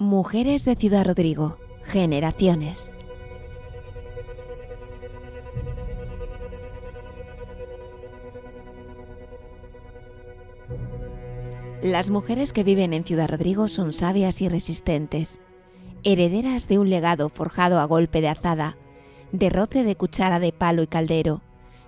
Mujeres 0.00 0.64
de 0.64 0.74
Ciudad 0.74 1.06
Rodrigo, 1.06 1.56
generaciones. 1.84 2.92
Las 11.80 12.10
mujeres 12.10 12.52
que 12.52 12.64
viven 12.64 12.92
en 12.92 13.04
Ciudad 13.04 13.28
Rodrigo 13.28 13.68
son 13.68 13.92
sabias 13.92 14.42
y 14.42 14.48
resistentes, 14.48 15.40
herederas 16.02 16.66
de 16.66 16.80
un 16.80 16.90
legado 16.90 17.28
forjado 17.28 17.78
a 17.78 17.84
golpe 17.84 18.20
de 18.20 18.28
azada, 18.28 18.76
de 19.30 19.48
roce 19.48 19.84
de 19.84 19.94
cuchara 19.94 20.40
de 20.40 20.50
palo 20.50 20.82
y 20.82 20.88
caldero, 20.88 21.40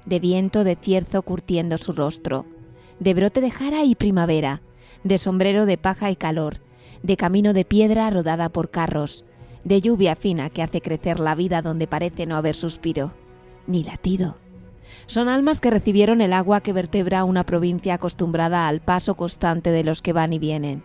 de 0.05 0.21
viento 0.21 0.63
de 0.63 0.77
cierzo 0.77 1.23
curtiendo 1.23 1.77
su 1.77 1.93
rostro, 1.93 2.47
de 3.01 3.15
brote 3.15 3.41
de 3.41 3.51
jara 3.51 3.83
y 3.83 3.97
primavera, 3.97 4.63
de 5.03 5.19
sombrero 5.19 5.67
de 5.67 5.77
paja 5.77 6.13
y 6.13 6.17
calor, 6.17 6.61
de 7.07 7.17
camino 7.17 7.53
de 7.53 7.65
piedra 7.65 8.11
rodada 8.11 8.49
por 8.49 8.71
carros, 8.71 9.25
de 9.63 9.81
lluvia 9.81 10.17
fina 10.17 10.51
que 10.51 10.63
hace 10.63 10.81
crecer 10.81 11.21
la 11.21 11.37
vida 11.37 11.63
donde 11.63 11.87
parece 11.87 12.27
no 12.27 12.37
haber 12.37 12.57
suspiro, 12.57 13.13
ni 13.69 13.85
latido. 13.85 14.37
Son 15.07 15.29
almas 15.29 15.61
que 15.61 15.71
recibieron 15.71 16.21
el 16.21 16.33
agua 16.33 16.61
que 16.61 16.73
vertebra 16.73 17.23
una 17.23 17.47
provincia 17.47 17.95
acostumbrada 17.95 18.67
al 18.67 18.81
paso 18.81 19.15
constante 19.15 19.71
de 19.71 19.85
los 19.85 20.03
que 20.03 20.13
van 20.13 20.33
y 20.33 20.41
vienen, 20.41 20.83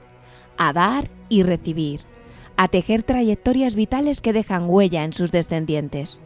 a 0.58 0.74
dar 0.74 1.10
y 1.28 1.42
recibir, 1.42 2.02
a 2.56 2.68
tejer 2.68 3.02
trayectorias 3.02 3.74
vitales 3.74 4.22
que 4.22 4.32
dejan 4.32 4.70
huella 4.70 5.04
en 5.04 5.14
sus 5.14 5.32
descendientes. 5.32 6.22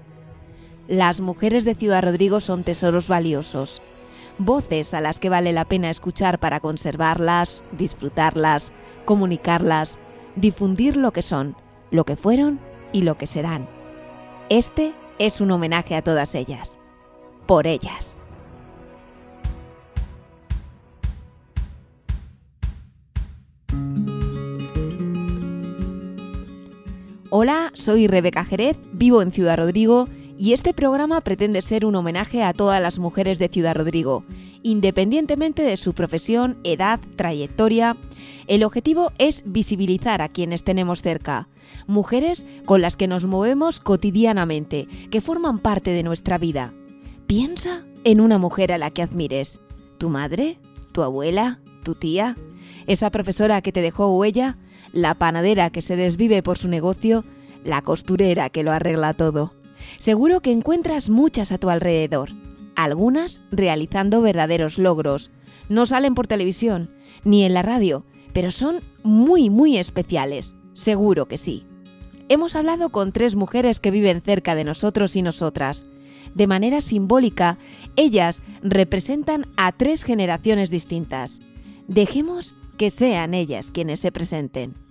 Las 0.89 1.21
mujeres 1.21 1.63
de 1.63 1.75
Ciudad 1.75 2.03
Rodrigo 2.03 2.41
son 2.41 2.65
tesoros 2.65 3.07
valiosos, 3.07 3.81
voces 4.37 4.93
a 4.93 4.99
las 4.99 5.21
que 5.21 5.29
vale 5.29 5.53
la 5.53 5.65
pena 5.65 5.89
escuchar 5.89 6.39
para 6.39 6.59
conservarlas, 6.59 7.63
disfrutarlas, 7.71 8.73
comunicarlas, 9.05 9.99
difundir 10.35 10.97
lo 10.97 11.11
que 11.11 11.21
son, 11.21 11.55
lo 11.91 12.03
que 12.03 12.15
fueron 12.15 12.59
y 12.91 13.03
lo 13.03 13.17
que 13.17 13.27
serán. 13.27 13.67
Este 14.49 14.93
es 15.19 15.39
un 15.41 15.51
homenaje 15.51 15.95
a 15.95 16.01
todas 16.01 16.35
ellas. 16.35 16.77
Por 17.45 17.67
ellas. 17.67 18.19
Hola, 27.37 27.71
soy 27.73 28.07
Rebeca 28.07 28.45
Jerez, 28.45 28.77
vivo 28.93 29.21
en 29.21 29.31
Ciudad 29.31 29.57
Rodrigo 29.57 30.07
y 30.37 30.53
este 30.53 30.73
programa 30.73 31.21
pretende 31.21 31.61
ser 31.61 31.85
un 31.85 31.95
homenaje 31.95 32.43
a 32.43 32.53
todas 32.53 32.81
las 32.81 32.99
mujeres 32.99 33.39
de 33.39 33.49
Ciudad 33.49 33.75
Rodrigo, 33.75 34.23
independientemente 34.63 35.61
de 35.61 35.75
su 35.75 35.93
profesión, 35.93 36.57
edad, 36.63 36.99
trayectoria. 37.15 37.97
El 38.47 38.63
objetivo 38.63 39.11
es 39.17 39.43
visibilizar 39.45 40.21
a 40.21 40.29
quienes 40.29 40.63
tenemos 40.63 41.01
cerca, 41.01 41.47
mujeres 41.87 42.45
con 42.65 42.81
las 42.81 42.95
que 42.95 43.07
nos 43.07 43.25
movemos 43.25 43.79
cotidianamente, 43.79 44.87
que 45.09 45.21
forman 45.21 45.59
parte 45.59 45.91
de 45.91 46.03
nuestra 46.03 46.37
vida. 46.37 46.73
Piensa 47.25 47.85
en 48.03 48.21
una 48.21 48.37
mujer 48.37 48.71
a 48.71 48.77
la 48.77 48.91
que 48.91 49.01
admires. 49.01 49.59
¿Tu 49.97 50.09
madre? 50.09 50.59
¿Tu 50.91 51.01
abuela? 51.01 51.59
¿Tu 51.83 51.95
tía? 51.95 52.37
¿Esa 52.85 53.09
profesora 53.09 53.61
que 53.61 53.71
te 53.71 53.81
dejó 53.81 54.15
huella? 54.15 54.57
¿La 54.93 55.15
panadera 55.15 55.71
que 55.71 55.81
se 55.81 55.95
desvive 55.95 56.43
por 56.43 56.59
su 56.59 56.67
negocio? 56.67 57.25
¿La 57.63 57.81
costurera 57.81 58.51
que 58.51 58.63
lo 58.63 58.71
arregla 58.71 59.15
todo? 59.15 59.55
Seguro 59.97 60.41
que 60.41 60.51
encuentras 60.51 61.09
muchas 61.09 61.51
a 61.51 61.57
tu 61.57 61.69
alrededor, 61.69 62.29
algunas 62.75 63.41
realizando 63.51 64.21
verdaderos 64.21 64.77
logros. 64.77 65.31
No 65.67 65.87
salen 65.87 66.13
por 66.13 66.27
televisión, 66.27 66.91
ni 67.23 67.43
en 67.43 67.55
la 67.55 67.63
radio, 67.63 68.05
pero 68.35 68.51
son 68.51 68.81
muy, 69.01 69.49
muy 69.49 69.77
especiales. 69.77 70.55
Seguro 70.73 71.25
que 71.25 71.37
sí. 71.37 71.65
Hemos 72.27 72.57
hablado 72.57 72.89
con 72.89 73.13
tres 73.13 73.37
mujeres 73.37 73.79
que 73.79 73.91
viven 73.91 74.19
cerca 74.19 74.55
de 74.55 74.65
nosotros 74.65 75.15
y 75.15 75.21
nosotras. 75.21 75.85
De 76.33 76.45
manera 76.45 76.81
simbólica, 76.81 77.57
ellas 77.95 78.41
representan 78.61 79.47
a 79.55 79.71
tres 79.71 80.03
generaciones 80.03 80.69
distintas. 80.69 81.39
Dejemos 81.87 82.55
que 82.77 82.89
sean 82.89 83.33
ellas 83.33 83.71
quienes 83.71 84.01
se 84.01 84.11
presenten. 84.11 84.84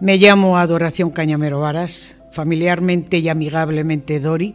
Me 0.00 0.16
llamo 0.16 0.58
Adoración 0.58 1.10
Cañamero 1.10 1.58
Varas, 1.58 2.14
familiarmente 2.30 3.18
y 3.18 3.28
amigablemente 3.28 4.20
Dori. 4.20 4.54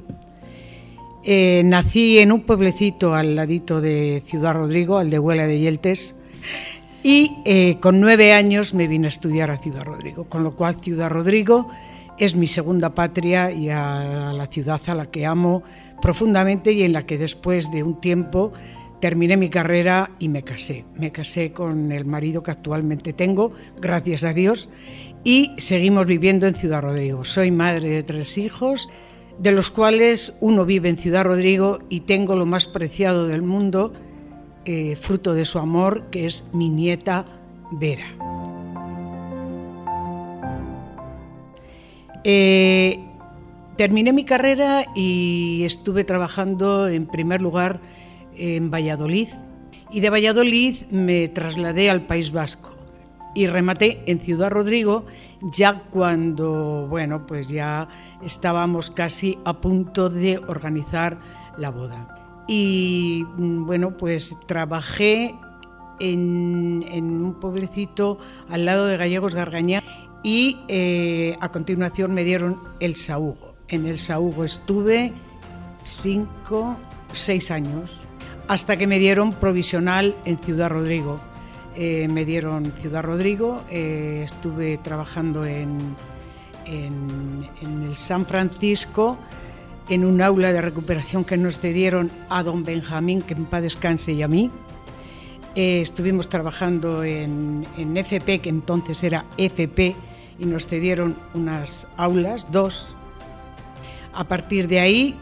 Eh, 1.26 1.64
nací 1.66 2.20
en 2.20 2.32
un 2.32 2.44
pueblecito 2.44 3.14
al 3.14 3.36
ladito 3.36 3.82
de 3.82 4.24
Ciudad 4.26 4.54
Rodrigo, 4.54 5.00
al 5.00 5.10
de 5.10 5.20
Huela 5.20 5.46
de 5.46 5.60
Yeltes, 5.60 6.16
y 7.04 7.30
eh, 7.44 7.78
con 7.82 8.00
nueve 8.00 8.32
años 8.32 8.74
me 8.74 8.88
vine 8.88 9.08
a 9.08 9.10
estudiar 9.10 9.52
a 9.52 9.58
Ciudad 9.58 9.84
Rodrigo, 9.84 10.30
con 10.30 10.46
lo 10.46 10.56
cual 10.56 10.78
Ciudad 10.82 11.10
Rodrigo 11.10 11.68
es 12.18 12.36
mi 12.36 12.48
segunda 12.48 12.96
patria 12.96 13.52
y 13.52 13.70
a 13.70 14.32
la 14.34 14.48
ciudad 14.48 14.80
a 14.88 14.96
la 14.96 15.08
que 15.08 15.26
amo 15.26 15.64
profundamente 16.02 16.72
y 16.72 16.84
en 16.84 16.94
la 16.94 17.06
que 17.06 17.18
después 17.18 17.70
de 17.70 17.84
un 17.84 18.00
tiempo 18.00 18.54
terminé 19.02 19.36
mi 19.36 19.50
carrera 19.50 20.12
y 20.20 20.30
me 20.30 20.44
casé. 20.44 20.86
Me 20.96 21.12
casé 21.12 21.52
con 21.52 21.92
el 21.92 22.06
marido 22.06 22.42
que 22.42 22.52
actualmente 22.52 23.12
tengo, 23.12 23.52
gracias 23.82 24.24
a 24.24 24.34
Dios, 24.34 24.70
y 25.24 25.52
seguimos 25.58 26.06
viviendo 26.06 26.48
en 26.48 26.56
Ciudad 26.56 26.82
Rodrigo. 26.82 27.24
Soy 27.24 27.52
madre 27.52 27.90
de 27.90 28.04
tres 28.04 28.38
hijos, 28.38 28.90
de 29.40 29.52
los 29.52 29.70
cuales 29.70 30.36
uno 30.42 30.66
vive 30.66 30.90
en 30.90 30.98
Ciudad 30.98 31.24
Rodrigo 31.24 31.80
y 31.90 32.02
tengo 32.02 32.36
lo 32.36 32.46
más 32.46 32.68
preciado 32.68 33.28
del 33.28 33.42
mundo, 33.42 33.94
eh, 34.66 34.96
fruto 34.96 35.34
de 35.34 35.46
su 35.46 35.60
amor, 35.60 36.10
que 36.12 36.26
es 36.26 36.46
mi 36.54 36.70
nieta 36.70 37.26
Vera. 37.72 38.06
Eh, 42.26 43.00
terminé 43.76 44.14
mi 44.14 44.26
carrera 44.26 44.86
y 44.96 45.64
estuve 45.64 46.04
trabajando 46.04 46.88
en 46.88 47.08
primer 47.08 47.42
lugar 47.42 47.82
en 48.36 48.72
Valladolid 48.72 49.30
y 49.92 50.00
de 50.00 50.10
Valladolid 50.10 50.76
me 50.90 51.28
trasladé 51.28 51.90
al 51.90 52.06
País 52.06 52.32
Vasco 52.32 52.73
y 53.34 53.48
rematé 53.48 54.04
en 54.06 54.20
Ciudad 54.20 54.52
Rodrigo 54.52 55.06
ya 55.42 55.84
cuando, 55.92 56.88
bueno, 56.90 57.26
pues 57.26 57.48
ya 57.50 57.88
estábamos 58.24 58.92
casi 58.92 59.38
a 59.46 59.60
punto 59.60 60.10
de 60.10 60.38
organizar 60.48 61.18
la 61.58 61.70
boda. 61.70 62.44
Y 62.48 63.24
mm, 63.38 63.66
bueno, 63.66 63.98
pues 63.98 64.36
trabajé 64.48 65.36
en, 66.00 66.84
un 67.04 67.38
pueblecito 67.40 68.20
al 68.50 68.66
lado 68.66 68.86
de 68.86 68.98
Gallegos 68.98 69.34
de 69.34 69.42
Argañá 69.42 69.84
y 70.24 70.60
eh, 70.68 71.38
a 71.42 71.52
continuación 71.52 72.14
me 72.14 72.24
dieron 72.24 72.60
el 72.80 72.96
saúgo. 72.96 73.56
En 73.68 73.86
el 73.86 74.00
saúgo 74.00 74.44
estuve 74.44 75.14
cinco, 76.02 76.78
seis 77.14 77.52
años, 77.52 78.00
hasta 78.48 78.78
que 78.78 78.88
me 78.88 79.00
dieron 79.00 79.34
provisional 79.34 80.16
en 80.26 80.38
Ciudad 80.38 80.70
Rodrigo 80.70 81.20
eh, 81.76 82.08
me 82.08 82.24
dieron 82.24 82.72
Ciudad 82.80 83.02
Rodrigo, 83.02 83.64
eh, 83.70 84.22
estuve 84.26 84.78
trabajando 84.78 85.44
en, 85.46 85.96
el 86.66 87.98
San 87.98 88.26
Francisco, 88.26 89.18
en 89.90 90.06
un 90.06 90.22
aula 90.22 90.54
de 90.54 90.62
recuperación 90.62 91.26
que 91.26 91.36
nos 91.36 91.60
cedieron 91.60 92.12
a 92.30 92.44
don 92.44 92.64
Benjamín, 92.64 93.22
que 93.22 93.34
en 93.34 93.46
paz 93.46 93.64
descanse, 93.64 94.14
y 94.14 94.22
a 94.22 94.28
mí. 94.28 94.52
Eh, 95.56 95.82
estuvimos 95.82 96.30
trabajando 96.30 97.04
en, 97.04 97.66
en 97.78 97.98
FP, 97.98 98.40
que 98.40 98.50
entonces 98.50 99.04
era 99.04 99.26
FP, 99.38 99.96
y 100.40 100.46
nos 100.46 100.68
cedieron 100.68 101.18
unas 101.34 101.88
aulas, 101.98 102.52
dos. 102.52 102.96
A 104.14 104.24
partir 104.26 104.68
de 104.68 104.80
ahí 104.80 105.16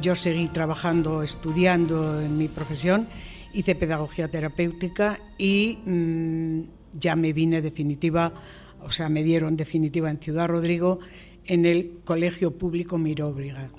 yo 0.00 0.14
seguí 0.14 0.48
trabajando, 0.48 1.22
estudiando 1.22 2.22
en 2.22 2.38
mi 2.38 2.48
profesión 2.48 3.06
hice 3.56 3.74
pedagogía 3.74 4.28
terapéutica 4.28 5.18
y 5.38 5.78
mm, 5.86 6.60
ya 7.00 7.16
me 7.16 7.32
vine 7.32 7.62
definitiva, 7.62 8.34
o 8.82 8.92
sea, 8.92 9.08
me 9.08 9.24
dieron 9.24 9.56
definitiva 9.56 10.10
en 10.10 10.18
Ciudad 10.18 10.46
Rodrigo 10.46 10.98
en 11.46 11.64
el 11.64 12.00
Colegio 12.04 12.58
Público 12.58 12.98
Miróbriga. 12.98 13.70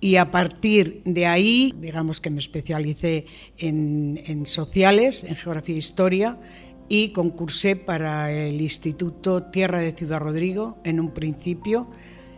Y 0.00 0.16
a 0.16 0.32
partir 0.32 1.02
de 1.04 1.26
ahí, 1.26 1.72
digamos 1.78 2.20
que 2.20 2.30
me 2.30 2.40
especialicé 2.40 3.26
en, 3.58 4.20
en 4.26 4.46
sociales, 4.46 5.22
en 5.22 5.36
geografía 5.36 5.76
e 5.76 5.78
historia, 5.78 6.40
y 6.88 7.10
concursé 7.10 7.76
para 7.76 8.32
el 8.32 8.60
Instituto 8.60 9.44
Tierra 9.44 9.78
de 9.78 9.92
Ciudad 9.92 10.18
Rodrigo 10.18 10.78
en 10.82 10.98
un 10.98 11.12
principio. 11.12 11.88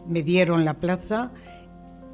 Me 0.06 0.22
dieron 0.22 0.66
la 0.66 0.74
plaza 0.74 1.32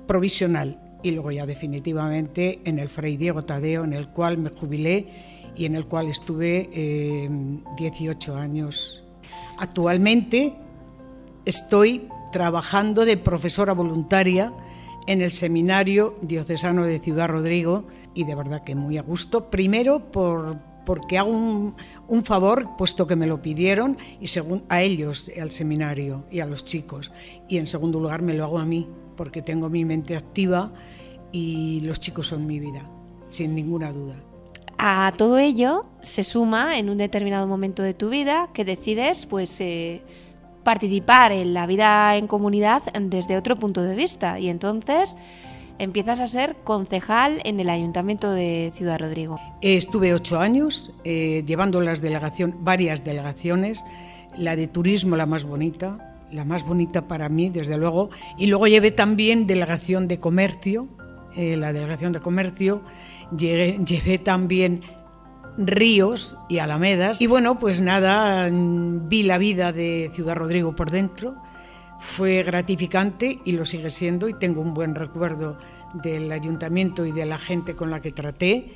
provisional 0.06 0.89
y 1.02 1.12
luego 1.12 1.30
ya 1.30 1.46
definitivamente 1.46 2.60
en 2.64 2.78
el 2.78 2.88
Fray 2.88 3.16
Diego 3.16 3.44
Tadeo, 3.44 3.84
en 3.84 3.92
el 3.92 4.08
cual 4.08 4.38
me 4.38 4.50
jubilé 4.50 5.06
y 5.56 5.64
en 5.64 5.74
el 5.74 5.86
cual 5.86 6.08
estuve 6.08 6.68
18 7.78 8.32
eh, 8.36 8.40
años. 8.40 9.02
Actualmente 9.58 10.54
estoy 11.44 12.08
trabajando 12.32 13.04
de 13.04 13.16
profesora 13.16 13.72
voluntaria 13.72 14.52
en 15.06 15.22
el 15.22 15.32
Seminario 15.32 16.16
Diocesano 16.22 16.84
de 16.84 16.98
Ciudad 16.98 17.28
Rodrigo 17.28 17.84
y 18.14 18.24
de 18.24 18.34
verdad 18.34 18.62
que 18.62 18.74
muy 18.74 18.98
a 18.98 19.02
gusto. 19.02 19.50
Primero 19.50 20.10
por, 20.10 20.56
porque 20.84 21.18
hago 21.18 21.30
un, 21.30 22.24
favor, 22.24 22.76
puesto 22.76 23.06
que 23.06 23.16
me 23.16 23.26
lo 23.26 23.42
pidieron, 23.42 23.96
y 24.20 24.28
según, 24.28 24.64
a 24.68 24.82
ellos, 24.82 25.30
al 25.40 25.50
seminario 25.50 26.24
y 26.30 26.40
a 26.40 26.46
los 26.46 26.64
chicos. 26.64 27.12
Y 27.48 27.58
en 27.58 27.66
segundo 27.66 28.00
lugar 28.00 28.22
me 28.22 28.34
lo 28.34 28.44
hago 28.44 28.58
a 28.58 28.64
mí, 28.64 28.88
porque 29.20 29.42
tengo 29.42 29.68
mi 29.68 29.84
mente 29.84 30.16
activa 30.16 30.72
y 31.30 31.80
los 31.80 32.00
chicos 32.00 32.28
son 32.28 32.46
mi 32.46 32.58
vida, 32.58 32.88
sin 33.28 33.54
ninguna 33.54 33.92
duda. 33.92 34.16
A 34.78 35.12
todo 35.18 35.36
ello 35.36 35.84
se 36.00 36.24
suma 36.24 36.78
en 36.78 36.88
un 36.88 36.96
determinado 36.96 37.46
momento 37.46 37.82
de 37.82 37.92
tu 37.92 38.08
vida 38.08 38.48
que 38.54 38.64
decides 38.64 39.26
pues 39.26 39.60
eh, 39.60 40.00
participar 40.64 41.32
en 41.32 41.52
la 41.52 41.66
vida 41.66 42.16
en 42.16 42.28
comunidad 42.28 42.82
desde 42.98 43.36
otro 43.36 43.56
punto 43.56 43.82
de 43.82 43.94
vista 43.94 44.40
y 44.40 44.48
entonces 44.48 45.18
empiezas 45.78 46.18
a 46.18 46.26
ser 46.26 46.56
concejal 46.64 47.42
en 47.44 47.60
el 47.60 47.68
Ayuntamiento 47.68 48.32
de 48.32 48.72
Ciudad 48.74 48.98
Rodrigo. 48.98 49.38
Estuve 49.60 50.14
ocho 50.14 50.40
años 50.40 50.94
eh, 51.04 51.44
llevando 51.46 51.82
las 51.82 52.00
delegación, 52.00 52.56
varias 52.60 53.04
delegaciones, 53.04 53.84
la 54.34 54.56
de 54.56 54.66
turismo 54.66 55.14
la 55.14 55.26
más 55.26 55.44
bonita, 55.44 56.09
la 56.30 56.44
más 56.44 56.64
bonita 56.64 57.08
para 57.08 57.28
mí, 57.28 57.50
desde 57.50 57.76
luego, 57.76 58.10
y 58.38 58.46
luego 58.46 58.66
llevé 58.66 58.90
también 58.90 59.46
delegación 59.46 60.08
de 60.08 60.18
comercio, 60.18 60.88
eh, 61.34 61.56
la 61.56 61.72
delegación 61.72 62.12
de 62.12 62.20
comercio, 62.20 62.82
llevé 63.36 64.18
también 64.18 64.82
ríos 65.56 66.36
y 66.48 66.58
alamedas, 66.58 67.20
y 67.20 67.26
bueno, 67.26 67.58
pues 67.58 67.80
nada, 67.80 68.48
vi 68.50 69.22
la 69.22 69.38
vida 69.38 69.72
de 69.72 70.10
Ciudad 70.12 70.36
Rodrigo 70.36 70.74
por 70.74 70.90
dentro, 70.90 71.36
fue 72.00 72.42
gratificante 72.42 73.40
y 73.44 73.52
lo 73.52 73.64
sigue 73.64 73.90
siendo 73.90 74.28
y 74.28 74.34
tengo 74.34 74.62
un 74.62 74.72
buen 74.72 74.94
recuerdo 74.94 75.58
del 75.92 76.32
ayuntamiento 76.32 77.04
y 77.04 77.12
de 77.12 77.26
la 77.26 77.38
gente 77.38 77.76
con 77.76 77.90
la 77.90 78.00
que 78.00 78.10
traté. 78.10 78.72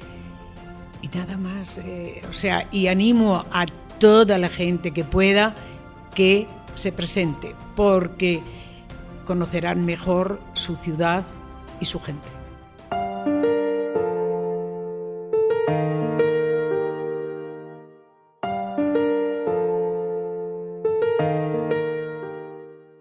Y 1.01 1.09
nada 1.09 1.37
más, 1.39 1.79
eh, 1.79 2.23
o 2.29 2.33
sea, 2.33 2.69
y 2.71 2.87
animo 2.87 3.45
a 3.51 3.67
toda 3.99 4.39
la 4.39 4.49
gente 4.49 4.91
que 4.91 5.05
pueda 5.05 5.55
que 6.15 6.47
se 6.75 6.93
presente, 6.93 7.55
porque 7.77 8.43
conocerán 9.27 9.85
mejor 9.85 10.41
su 10.55 10.77
ciudad 10.77 11.27
y 11.81 11.87
su 11.87 11.99
gente. 12.01 12.29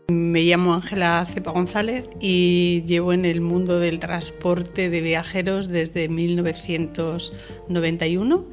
Me 0.10 0.42
llamo 0.42 0.74
Ángela 0.74 1.24
Cepa 1.31 1.52
González 1.52 2.10
y 2.19 2.81
llevo 2.88 3.14
en 3.14 3.24
el 3.24 3.40
mundo 3.40 3.78
del 3.80 4.00
transporte 4.00 4.90
de 4.90 5.02
viajeros 5.02 5.68
desde 5.68 6.10
1991, 6.10 8.48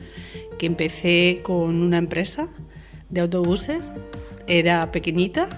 que 0.59 0.67
empecé 0.67 1.41
con 1.43 1.81
una 1.81 1.97
empresa 1.97 2.49
de 3.09 3.23
autobuses, 3.23 3.91
era 4.51 4.91
pequeñita 4.91 5.49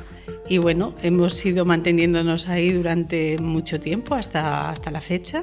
y 0.48 0.58
bueno, 0.58 0.94
hemos 1.02 1.44
ido 1.46 1.64
manteniéndonos 1.64 2.48
ahí 2.48 2.72
durante 2.72 3.38
mucho 3.38 3.80
tiempo 3.80 4.14
hasta, 4.14 4.70
hasta 4.70 4.90
la 4.90 5.00
fecha. 5.00 5.42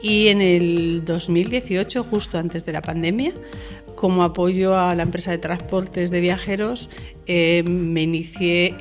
Y 0.00 0.28
en 0.28 0.40
el 0.40 1.04
2018, 1.04 2.04
justo 2.04 2.38
antes 2.38 2.64
de 2.64 2.72
la 2.72 2.82
pandemia, 2.82 3.34
como 3.96 4.22
apoyo 4.22 4.78
a 4.78 4.94
la 4.94 5.02
empresa 5.02 5.32
de 5.32 5.38
transportes 5.38 6.10
de 6.10 6.20
viajeros, 6.20 6.90
eh, 7.26 7.64
me 7.64 8.02
inicié 8.02 8.76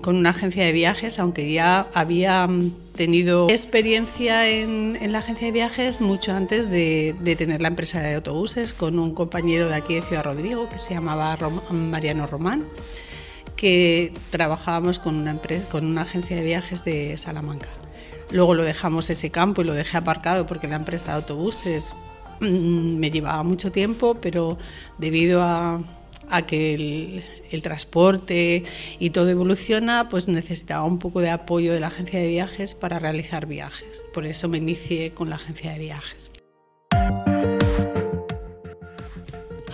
con 0.00 0.16
una 0.16 0.30
agencia 0.30 0.64
de 0.64 0.72
viajes, 0.72 1.18
aunque 1.18 1.52
ya 1.52 1.80
había 1.92 2.46
mm, 2.46 2.72
tenido 3.00 3.48
experiencia 3.48 4.46
en, 4.46 5.10
la 5.10 5.20
agencia 5.20 5.46
de 5.46 5.52
viajes 5.52 6.02
mucho 6.02 6.34
antes 6.34 6.68
de, 6.68 7.16
tener 7.38 7.62
la 7.62 7.68
empresa 7.68 7.98
de 7.98 8.16
autobuses 8.16 8.74
con 8.74 8.98
un 8.98 9.14
compañero 9.14 9.70
de 9.70 9.74
aquí 9.74 9.94
de 9.94 10.02
Ciudad 10.02 10.22
Rodrigo 10.22 10.68
que 10.68 10.76
se 10.76 10.92
llamaba 10.92 11.38
Mariano 11.70 12.26
Román, 12.26 12.66
que 13.56 14.12
trabajábamos 14.28 14.98
con 14.98 15.14
una, 15.14 15.30
empresa, 15.30 15.66
con 15.70 15.86
una 15.86 16.02
agencia 16.02 16.36
de 16.36 16.44
viajes 16.44 16.84
de 16.84 17.16
Salamanca. 17.16 17.70
Luego 18.32 18.54
lo 18.54 18.64
dejamos 18.64 19.08
ese 19.08 19.30
campo 19.30 19.62
y 19.62 19.64
lo 19.64 19.72
dejé 19.72 19.96
aparcado 19.96 20.44
porque 20.46 20.68
la 20.68 20.76
empresa 20.76 21.06
de 21.06 21.12
autobuses 21.12 21.94
mm, 22.40 22.98
me 22.98 23.10
llevaba 23.10 23.42
mucho 23.44 23.72
tiempo, 23.72 24.18
pero 24.20 24.58
debido 24.98 25.42
a, 25.42 25.80
a 26.28 26.42
que 26.42 26.74
el, 26.74 27.24
el 27.50 27.62
transporte 27.62 28.64
y 28.98 29.10
todo 29.10 29.28
evoluciona, 29.28 30.08
pues 30.08 30.28
necesitaba 30.28 30.84
un 30.84 30.98
poco 30.98 31.20
de 31.20 31.30
apoyo 31.30 31.72
de 31.72 31.80
la 31.80 31.88
agencia 31.88 32.20
de 32.20 32.28
viajes 32.28 32.74
para 32.74 32.98
realizar 32.98 33.46
viajes. 33.46 34.06
Por 34.12 34.26
eso 34.26 34.48
me 34.48 34.58
inicié 34.58 35.12
con 35.12 35.30
la 35.30 35.36
agencia 35.36 35.72
de 35.72 35.78
viajes. 35.78 36.30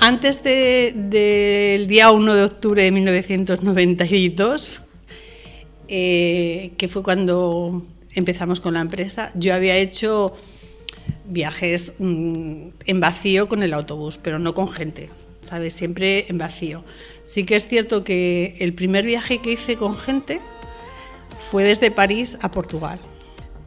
Antes 0.01 0.43
del 0.45 1.89
día 1.89 2.11
1 2.11 2.35
de 2.35 2.45
octubre 2.45 2.83
de 2.83 2.91
1992, 2.93 4.81
eh, 5.89 6.73
que 6.77 6.89
fue 6.89 7.03
cuando 7.03 7.85
empezamos 8.15 8.61
con 8.61 8.75
la 8.75 8.81
empresa, 8.81 9.33
yo 9.35 9.55
había 9.55 9.77
hecho 9.77 10.37
viajes 11.27 11.95
mm, 11.99 12.69
en 12.87 13.01
vacío 13.01 13.49
con 13.49 13.63
el 13.63 13.75
autobús, 13.75 14.19
pero 14.23 14.39
no 14.39 14.55
con 14.55 14.69
gente. 14.69 15.11
¿Sabes? 15.47 15.75
Siempre 15.75 16.27
en 16.29 16.39
vacío. 16.39 16.85
Sí 17.23 17.45
que 17.45 17.57
es 17.57 17.67
cierto 17.67 18.05
que 18.05 18.57
el 18.61 18.75
primer 18.75 19.05
viaje 19.05 19.39
que 19.39 19.53
hice 19.53 19.77
con 19.77 19.97
gente 19.97 20.41
fue 21.51 21.65
desde 21.65 21.91
París 21.91 22.37
a 22.41 22.51
Portugal. 22.51 23.01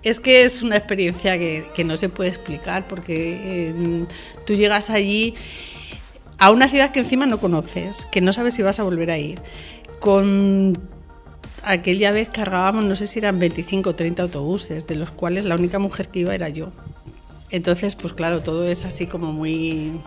Es 0.04 0.20
que 0.20 0.44
es 0.44 0.62
una 0.62 0.78
experiencia 0.78 1.38
que, 1.38 1.84
no 1.84 1.98
se 1.98 2.10
puede 2.10 2.30
explicar 2.30 2.88
porque 2.88 3.70
em, 3.70 4.06
tú 4.46 4.54
llegas 4.54 4.90
allí 4.90 5.36
a 6.38 6.52
una 6.52 6.70
ciudad 6.70 6.92
que 6.92 7.00
encima 7.00 7.26
no 7.26 7.40
conoces, 7.40 8.06
que 8.12 8.22
no 8.22 8.32
sabes 8.32 8.56
si 8.56 8.62
vas 8.62 8.80
a 8.80 8.84
volver 8.84 9.12
a 9.12 9.18
ir. 9.18 9.42
Con 10.00 10.74
aquella 11.64 12.12
vez 12.12 12.30
cargábamos, 12.30 12.86
no 12.86 12.96
sé 12.96 13.08
si 13.08 13.20
eran 13.20 13.40
25 13.40 13.90
o 13.90 13.96
30 13.96 14.24
autobuses, 14.24 14.88
de 14.88 14.96
los 14.96 15.12
cuales 15.12 15.44
la 15.44 15.56
única 15.56 15.80
mujer 15.80 16.08
que 16.08 16.20
iba 16.20 16.34
era 16.34 16.48
yo. 16.48 16.72
Entonces, 17.52 17.96
pues 17.96 18.14
claro, 18.14 18.42
todo 18.42 18.64
es 18.66 18.86
así 18.86 19.08
como 19.08 19.34
muy 19.34 20.00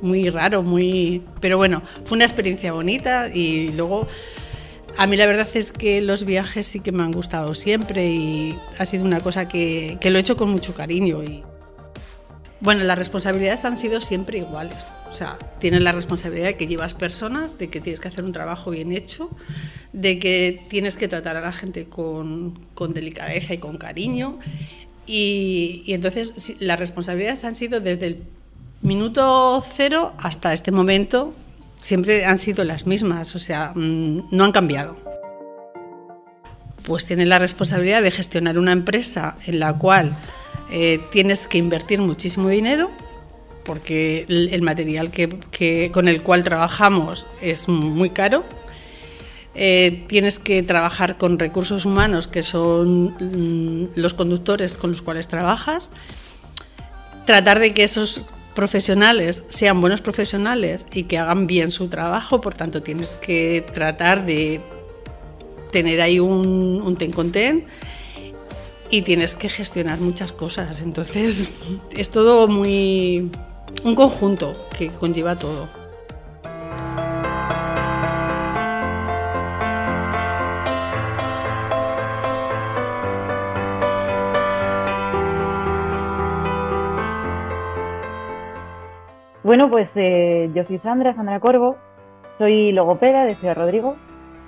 muy 0.00 0.30
raro, 0.30 0.62
muy... 0.62 1.22
Pero 1.40 1.56
bueno, 1.56 1.82
fue 2.04 2.16
una 2.16 2.24
experiencia 2.24 2.72
bonita 2.72 3.28
y 3.32 3.72
luego 3.72 4.06
a 4.96 5.06
mí 5.06 5.16
la 5.16 5.26
verdad 5.26 5.48
es 5.54 5.72
que 5.72 6.00
los 6.00 6.24
viajes 6.24 6.66
sí 6.66 6.80
que 6.80 6.92
me 6.92 7.02
han 7.02 7.12
gustado 7.12 7.54
siempre 7.54 8.06
y 8.06 8.58
ha 8.78 8.86
sido 8.86 9.04
una 9.04 9.20
cosa 9.20 9.48
que, 9.48 9.98
que 10.00 10.10
lo 10.10 10.18
he 10.18 10.20
hecho 10.20 10.36
con 10.36 10.50
mucho 10.50 10.74
cariño. 10.74 11.22
Y... 11.22 11.42
Bueno, 12.60 12.84
las 12.84 12.96
responsabilidades 12.96 13.64
han 13.64 13.76
sido 13.76 14.00
siempre 14.00 14.38
iguales. 14.38 14.78
O 15.08 15.12
sea, 15.12 15.38
tienes 15.58 15.82
la 15.82 15.92
responsabilidad 15.92 16.46
de 16.46 16.56
que 16.56 16.66
llevas 16.66 16.94
personas, 16.94 17.58
de 17.58 17.68
que 17.68 17.80
tienes 17.80 18.00
que 18.00 18.08
hacer 18.08 18.24
un 18.24 18.32
trabajo 18.32 18.70
bien 18.70 18.92
hecho, 18.92 19.30
de 19.92 20.18
que 20.18 20.62
tienes 20.68 20.96
que 20.96 21.08
tratar 21.08 21.36
a 21.36 21.40
la 21.40 21.52
gente 21.52 21.86
con, 21.86 22.54
con 22.74 22.94
delicadeza 22.94 23.54
y 23.54 23.58
con 23.58 23.78
cariño. 23.78 24.38
Y, 25.06 25.82
y 25.86 25.92
entonces 25.92 26.54
las 26.60 26.78
responsabilidades 26.78 27.44
han 27.44 27.54
sido 27.54 27.80
desde 27.80 28.06
el 28.06 28.22
minuto 28.84 29.64
cero 29.76 30.12
hasta 30.18 30.52
este 30.52 30.70
momento 30.70 31.34
siempre 31.80 32.24
han 32.24 32.38
sido 32.38 32.64
las 32.64 32.86
mismas, 32.86 33.34
o 33.34 33.38
sea, 33.38 33.72
mm, 33.74 34.28
no 34.30 34.44
han 34.44 34.52
cambiado. 34.52 34.96
Pues 36.86 37.06
tienes 37.06 37.28
la 37.28 37.38
responsabilidad 37.38 38.02
de 38.02 38.10
gestionar 38.10 38.58
una 38.58 38.72
empresa 38.72 39.36
en 39.46 39.58
la 39.58 39.76
cual 39.76 40.14
eh, 40.70 41.00
tienes 41.12 41.46
que 41.46 41.58
invertir 41.58 42.00
muchísimo 42.00 42.48
dinero, 42.48 42.90
porque 43.64 44.26
el, 44.28 44.62
material 44.62 45.10
que, 45.10 45.90
con 45.92 46.08
el 46.08 46.22
cual 46.22 46.44
trabajamos 46.44 47.26
es 47.40 47.68
muy 47.68 48.10
caro. 48.10 48.44
Eh, 49.54 50.04
tienes 50.08 50.38
que 50.38 50.62
trabajar 50.62 51.16
con 51.16 51.38
recursos 51.38 51.86
humanos, 51.86 52.26
que 52.26 52.42
son 52.42 53.14
mm, 53.18 53.92
los 53.94 54.12
conductores 54.12 54.76
con 54.76 54.90
los 54.90 55.00
cuales 55.00 55.28
trabajas. 55.28 55.88
Tratar 57.24 57.58
de 57.58 57.72
que 57.72 57.84
esos 57.84 58.22
profesionales 58.54 59.42
sean 59.48 59.80
buenos 59.80 60.00
profesionales 60.00 60.86
y 60.92 61.04
que 61.04 61.18
hagan 61.18 61.46
bien 61.46 61.70
su 61.70 61.88
trabajo, 61.88 62.40
por 62.40 62.54
tanto 62.54 62.82
tienes 62.82 63.14
que 63.14 63.64
tratar 63.74 64.24
de 64.24 64.60
tener 65.72 66.00
ahí 66.00 66.20
un, 66.20 66.80
un 66.84 66.96
ten 66.96 67.12
con 67.12 67.32
ten 67.32 67.66
y 68.90 69.02
tienes 69.02 69.34
que 69.34 69.48
gestionar 69.48 69.98
muchas 70.00 70.32
cosas. 70.32 70.80
Entonces 70.80 71.50
es 71.90 72.10
todo 72.10 72.48
muy 72.48 73.30
un 73.82 73.94
conjunto 73.94 74.68
que 74.76 74.90
conlleva 74.90 75.36
todo. 75.36 75.83
Bueno, 89.54 89.70
pues 89.70 89.88
eh, 89.94 90.50
yo 90.52 90.64
soy 90.64 90.80
Sandra, 90.80 91.14
Sandra 91.14 91.38
Corvo, 91.38 91.76
soy 92.38 92.72
logopeda 92.72 93.24
de 93.24 93.36
Ciudad 93.36 93.54
Rodrigo 93.54 93.94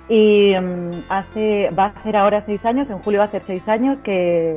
Y 0.09 0.53
mm, 0.53 1.05
hace, 1.07 1.69
va 1.69 1.85
a 1.85 2.03
ser 2.03 2.17
ahora 2.17 2.43
seis 2.45 2.59
años, 2.65 2.89
en 2.89 2.99
julio 2.99 3.19
va 3.19 3.27
a 3.27 3.31
ser 3.31 3.41
seis 3.47 3.65
años 3.69 3.99
que 4.03 4.53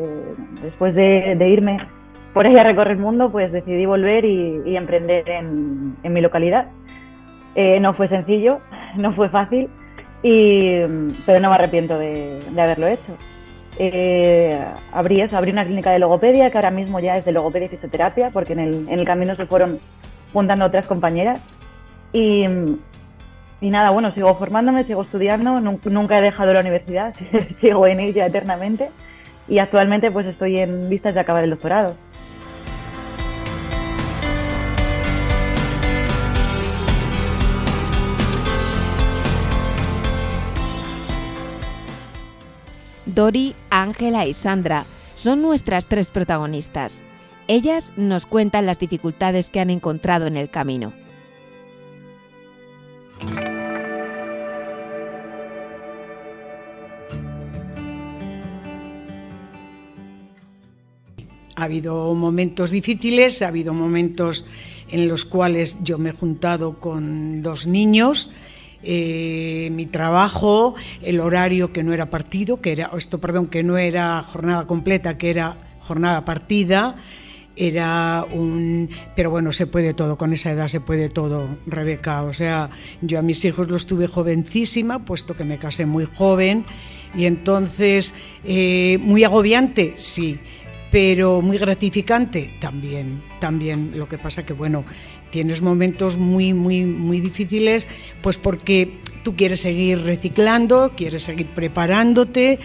después 0.60 0.92
de, 0.96 1.36
irme 1.48 1.78
por 2.34 2.48
ahí 2.48 2.58
a 2.58 2.64
recorrer 2.64 2.96
el 2.96 2.98
mundo, 2.98 3.30
pues 3.30 3.52
decidí 3.52 3.86
volver 3.86 4.24
y, 4.24 4.76
emprender 4.76 5.30
en, 5.30 5.94
mi 6.02 6.20
localidad. 6.20 6.66
Eh, 7.54 7.78
no 7.78 7.94
fue 7.94 8.08
sencillo, 8.08 8.58
no 8.96 9.12
fue 9.12 9.28
fácil, 9.28 9.68
y, 10.24 10.80
pero 11.26 11.38
no 11.38 11.50
me 11.50 11.54
arrepiento 11.54 11.96
de, 11.96 12.40
haberlo 12.58 12.88
hecho. 12.88 13.16
Eh, 13.78 14.58
abrí 14.92 15.20
eso, 15.20 15.36
abrí 15.36 15.52
una 15.52 15.64
clínica 15.64 15.92
de 15.92 16.00
logopedia 16.00 16.50
que 16.50 16.58
ahora 16.58 16.72
mismo 16.72 16.98
ya 16.98 17.12
es 17.12 17.24
de 17.24 17.30
logopedia 17.30 17.66
y 17.66 17.68
fisioterapia, 17.68 18.30
porque 18.30 18.54
en 18.54 18.58
el, 18.58 18.88
en 18.88 18.98
el 18.98 19.04
camino 19.04 19.36
se 19.36 19.46
fueron 19.46 19.78
juntando 20.32 20.64
otras 20.66 20.86
compañeras. 20.86 21.40
Y, 22.12 22.44
y 23.60 23.70
nada, 23.70 23.90
bueno, 23.90 24.10
sigo 24.10 24.34
formándome, 24.36 24.84
sigo 24.84 25.02
estudiando, 25.02 25.60
nunca 25.60 26.18
he 26.18 26.22
dejado 26.22 26.52
la 26.52 26.60
universidad, 26.60 27.14
sigo 27.60 27.86
en 27.86 28.00
ella 28.00 28.26
eternamente 28.26 28.90
y 29.48 29.58
actualmente 29.58 30.10
pues 30.10 30.26
estoy 30.26 30.56
en 30.56 30.88
vistas 30.88 31.14
de 31.14 31.20
acabar 31.20 31.44
el 31.44 31.50
doctorado. 31.50 31.94
Dori, 43.06 43.56
Ángela 43.70 44.24
y 44.26 44.34
Sandra 44.34 44.84
son 45.16 45.42
nuestras 45.42 45.86
tres 45.86 46.08
protagonistas. 46.10 47.02
Ellas 47.52 47.92
nos 47.96 48.26
cuentan 48.26 48.64
las 48.64 48.78
dificultades 48.78 49.50
que 49.50 49.58
han 49.58 49.70
encontrado 49.70 50.28
en 50.28 50.36
el 50.36 50.50
camino. 50.50 50.92
Ha 61.56 61.64
habido 61.64 62.14
momentos 62.14 62.70
difíciles, 62.70 63.42
ha 63.42 63.48
habido 63.48 63.74
momentos 63.74 64.46
en 64.88 65.08
los 65.08 65.24
cuales 65.24 65.82
yo 65.82 65.98
me 65.98 66.10
he 66.10 66.12
juntado 66.12 66.78
con 66.78 67.42
dos 67.42 67.66
niños, 67.66 68.30
eh, 68.84 69.70
mi 69.72 69.86
trabajo, 69.86 70.76
el 71.02 71.18
horario 71.18 71.72
que 71.72 71.82
no 71.82 71.92
era 71.92 72.10
partido, 72.10 72.60
que 72.60 72.70
era 72.70 72.92
esto, 72.96 73.18
perdón, 73.18 73.48
que 73.48 73.64
no 73.64 73.76
era 73.76 74.22
jornada 74.22 74.68
completa, 74.68 75.18
que 75.18 75.30
era 75.30 75.56
jornada 75.80 76.24
partida, 76.24 76.94
era 77.60 78.24
un... 78.32 78.88
Pero 79.14 79.30
bueno, 79.30 79.52
se 79.52 79.66
puede 79.66 79.92
todo, 79.92 80.16
con 80.16 80.32
esa 80.32 80.50
edad 80.50 80.68
se 80.68 80.80
puede 80.80 81.10
todo, 81.10 81.46
Rebeca. 81.66 82.22
O 82.22 82.32
sea, 82.32 82.70
yo 83.02 83.18
a 83.18 83.22
mis 83.22 83.44
hijos 83.44 83.68
los 83.68 83.86
tuve 83.86 84.06
jovencísima, 84.06 85.04
puesto 85.04 85.36
que 85.36 85.44
me 85.44 85.58
casé 85.58 85.84
muy 85.84 86.06
joven, 86.06 86.64
y 87.14 87.26
entonces, 87.26 88.14
eh, 88.44 88.98
muy 89.02 89.24
agobiante, 89.24 89.92
sí, 89.96 90.38
pero 90.90 91.42
muy 91.42 91.58
gratificante 91.58 92.54
también, 92.60 93.22
también. 93.40 93.92
Lo 93.94 94.08
que 94.08 94.16
pasa 94.16 94.46
que, 94.46 94.54
bueno, 94.54 94.84
tienes 95.30 95.60
momentos 95.60 96.16
muy, 96.16 96.54
muy, 96.54 96.86
muy 96.86 97.20
difíciles, 97.20 97.86
pues 98.22 98.38
porque 98.38 98.96
tú 99.22 99.36
quieres 99.36 99.60
seguir 99.60 100.00
reciclando, 100.02 100.92
quieres 100.96 101.24
seguir 101.24 101.48
preparándote 101.48 102.58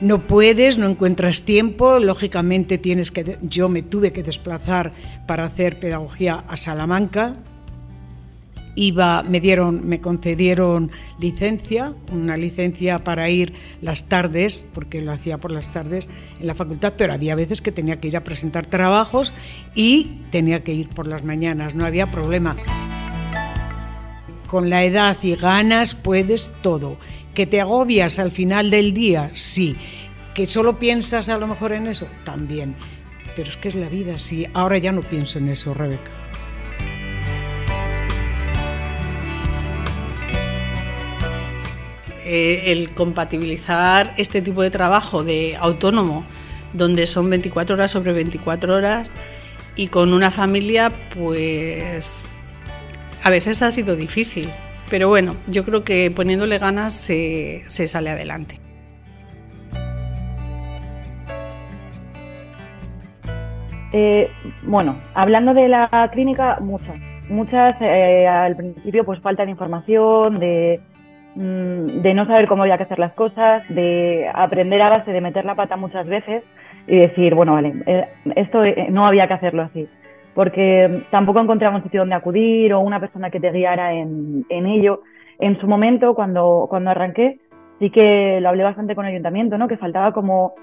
no 0.00 0.20
puedes, 0.20 0.78
no 0.78 0.88
encuentras 0.88 1.42
tiempo, 1.42 1.98
lógicamente 1.98 2.78
tienes 2.78 3.10
que 3.10 3.38
yo 3.42 3.68
me 3.68 3.82
tuve 3.82 4.12
que 4.12 4.22
desplazar 4.22 4.92
para 5.26 5.44
hacer 5.44 5.78
pedagogía 5.78 6.44
a 6.48 6.56
Salamanca. 6.56 7.36
Iba, 8.76 9.22
me 9.22 9.40
dieron, 9.40 9.86
me 9.86 10.00
concedieron 10.00 10.90
licencia, 11.20 11.94
una 12.12 12.36
licencia 12.36 12.98
para 12.98 13.30
ir 13.30 13.52
las 13.80 14.08
tardes, 14.08 14.66
porque 14.74 15.00
lo 15.00 15.12
hacía 15.12 15.38
por 15.38 15.52
las 15.52 15.70
tardes 15.70 16.08
en 16.40 16.48
la 16.48 16.56
facultad, 16.56 16.94
pero 16.98 17.12
había 17.12 17.36
veces 17.36 17.62
que 17.62 17.70
tenía 17.70 18.00
que 18.00 18.08
ir 18.08 18.16
a 18.16 18.24
presentar 18.24 18.66
trabajos 18.66 19.32
y 19.76 20.22
tenía 20.30 20.64
que 20.64 20.74
ir 20.74 20.88
por 20.88 21.06
las 21.06 21.22
mañanas, 21.22 21.76
no 21.76 21.84
había 21.84 22.10
problema. 22.10 22.56
Con 24.48 24.70
la 24.70 24.82
edad 24.82 25.16
y 25.22 25.36
ganas 25.36 25.94
puedes 25.94 26.50
todo 26.60 26.96
¿Que 27.34 27.46
te 27.46 27.60
agobias 27.60 28.20
al 28.20 28.30
final 28.30 28.70
del 28.70 28.94
día? 28.94 29.32
Sí. 29.34 29.76
¿Que 30.34 30.46
solo 30.46 30.78
piensas 30.78 31.28
a 31.28 31.36
lo 31.36 31.48
mejor 31.48 31.72
en 31.72 31.88
eso? 31.88 32.06
También. 32.24 32.76
Pero 33.34 33.48
es 33.48 33.56
que 33.56 33.68
es 33.68 33.74
la 33.74 33.88
vida, 33.88 34.20
sí. 34.20 34.46
Ahora 34.54 34.78
ya 34.78 34.92
no 34.92 35.00
pienso 35.00 35.38
en 35.38 35.48
eso, 35.48 35.74
Rebeca. 35.74 36.12
Eh, 42.24 42.72
el 42.72 42.90
compatibilizar 42.94 44.14
este 44.16 44.40
tipo 44.40 44.62
de 44.62 44.70
trabajo 44.70 45.24
de 45.24 45.56
autónomo, 45.56 46.24
donde 46.72 47.06
son 47.08 47.28
24 47.28 47.74
horas 47.74 47.90
sobre 47.90 48.12
24 48.12 48.74
horas, 48.74 49.12
y 49.74 49.88
con 49.88 50.12
una 50.12 50.30
familia, 50.30 50.92
pues 51.14 52.26
a 53.24 53.30
veces 53.30 53.60
ha 53.60 53.72
sido 53.72 53.96
difícil. 53.96 54.48
Pero 54.94 55.08
bueno, 55.08 55.34
yo 55.48 55.64
creo 55.64 55.82
que 55.82 56.12
poniéndole 56.14 56.56
ganas 56.58 56.94
se, 56.94 57.64
sale 57.68 58.10
adelante. 58.10 58.60
Eh, 63.92 64.30
bueno, 64.62 64.94
hablando 65.14 65.52
de 65.52 65.66
la 65.66 66.08
clínica, 66.12 66.58
muchas. 66.60 66.94
Muchas 67.28 67.74
eh, 67.80 68.28
al 68.28 68.54
principio 68.54 69.02
pues 69.02 69.18
falta 69.18 69.44
de 69.44 69.50
información, 69.50 70.38
de, 70.38 70.80
mm, 71.34 71.86
de 72.00 72.14
no 72.14 72.24
saber 72.26 72.46
cómo 72.46 72.62
había 72.62 72.76
que 72.76 72.84
hacer 72.84 73.00
las 73.00 73.14
cosas, 73.14 73.66
de 73.68 74.30
aprender 74.32 74.80
a 74.80 74.90
base 74.90 75.10
de 75.10 75.20
meter 75.20 75.44
la 75.44 75.56
pata 75.56 75.76
muchas 75.76 76.06
veces 76.06 76.44
y 76.86 76.98
decir, 76.98 77.34
bueno, 77.34 77.54
vale, 77.54 77.74
eh, 77.86 78.04
esto 78.36 78.62
no 78.90 79.08
había 79.08 79.26
que 79.26 79.34
hacerlo 79.34 79.62
así 79.62 79.88
porque 80.34 81.04
tampoco 81.10 81.40
encontraba 81.40 81.76
un 81.76 81.82
sitio 81.82 82.00
donde 82.00 82.16
acudir 82.16 82.72
o 82.74 82.80
una 82.80 83.00
persona 83.00 83.30
que 83.30 83.40
te 83.40 83.50
guiara 83.50 83.92
en, 83.92 84.44
ello. 84.48 85.02
En 85.38 85.58
su 85.60 85.66
momento, 85.66 86.14
cuando, 86.14 86.66
cuando 86.68 86.90
arranqué, 86.90 87.38
sí 87.78 87.90
que 87.90 88.40
lo 88.40 88.48
hablé 88.48 88.64
bastante 88.64 88.94
con 88.94 89.04
el 89.04 89.12
ayuntamiento, 89.12 89.58
¿no? 89.58 89.68
que 89.68 89.76
faltaba 89.76 90.12
como, 90.12 90.54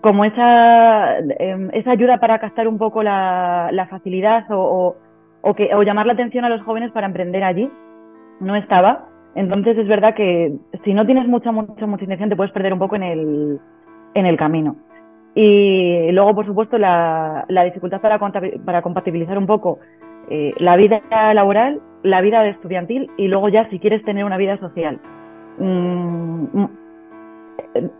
como 0.00 0.24
esa, 0.24 1.18
em, 1.18 1.70
esa 1.72 1.92
ayuda 1.92 2.18
para 2.18 2.38
captar 2.38 2.68
un 2.68 2.78
poco 2.78 3.02
la, 3.02 3.86
facilidad 3.90 4.44
o, 4.50 4.96
o, 5.40 5.54
que, 5.54 5.74
o 5.74 5.82
llamar 5.82 6.06
la 6.06 6.14
atención 6.14 6.44
a 6.44 6.48
los 6.48 6.62
jóvenes 6.62 6.90
para 6.92 7.06
emprender 7.06 7.44
allí. 7.44 7.70
No 8.40 8.56
estaba. 8.56 9.06
Entonces 9.36 9.76
es 9.78 9.88
verdad 9.88 10.14
que 10.14 10.56
si 10.84 10.94
no 10.94 11.06
tienes 11.06 11.26
mucha, 11.26 11.50
mucha, 11.50 11.86
mucha 11.86 12.04
intención 12.04 12.30
te 12.30 12.36
puedes 12.36 12.52
perder 12.52 12.72
un 12.72 12.78
poco 12.78 12.96
en 12.96 13.02
el, 13.02 13.60
en 14.14 14.26
el 14.26 14.36
camino. 14.36 14.76
Y 15.34 16.12
luego, 16.12 16.34
por 16.34 16.46
supuesto, 16.46 16.78
la, 16.78 17.44
dificultad 17.64 18.00
para, 18.00 18.18
para, 18.18 18.82
compatibilizar 18.82 19.36
un 19.36 19.46
poco 19.46 19.80
eh, 20.30 20.54
la 20.58 20.76
vida 20.76 21.02
laboral, 21.34 21.80
la 22.02 22.20
vida 22.20 22.46
estudiantil 22.46 23.10
y 23.16 23.28
luego 23.28 23.48
ya 23.48 23.68
si 23.70 23.78
quieres 23.78 24.04
tener 24.04 24.24
una 24.24 24.36
vida 24.36 24.56
social. 24.58 25.00
Mm, 25.58 26.44
mm, 26.52 26.68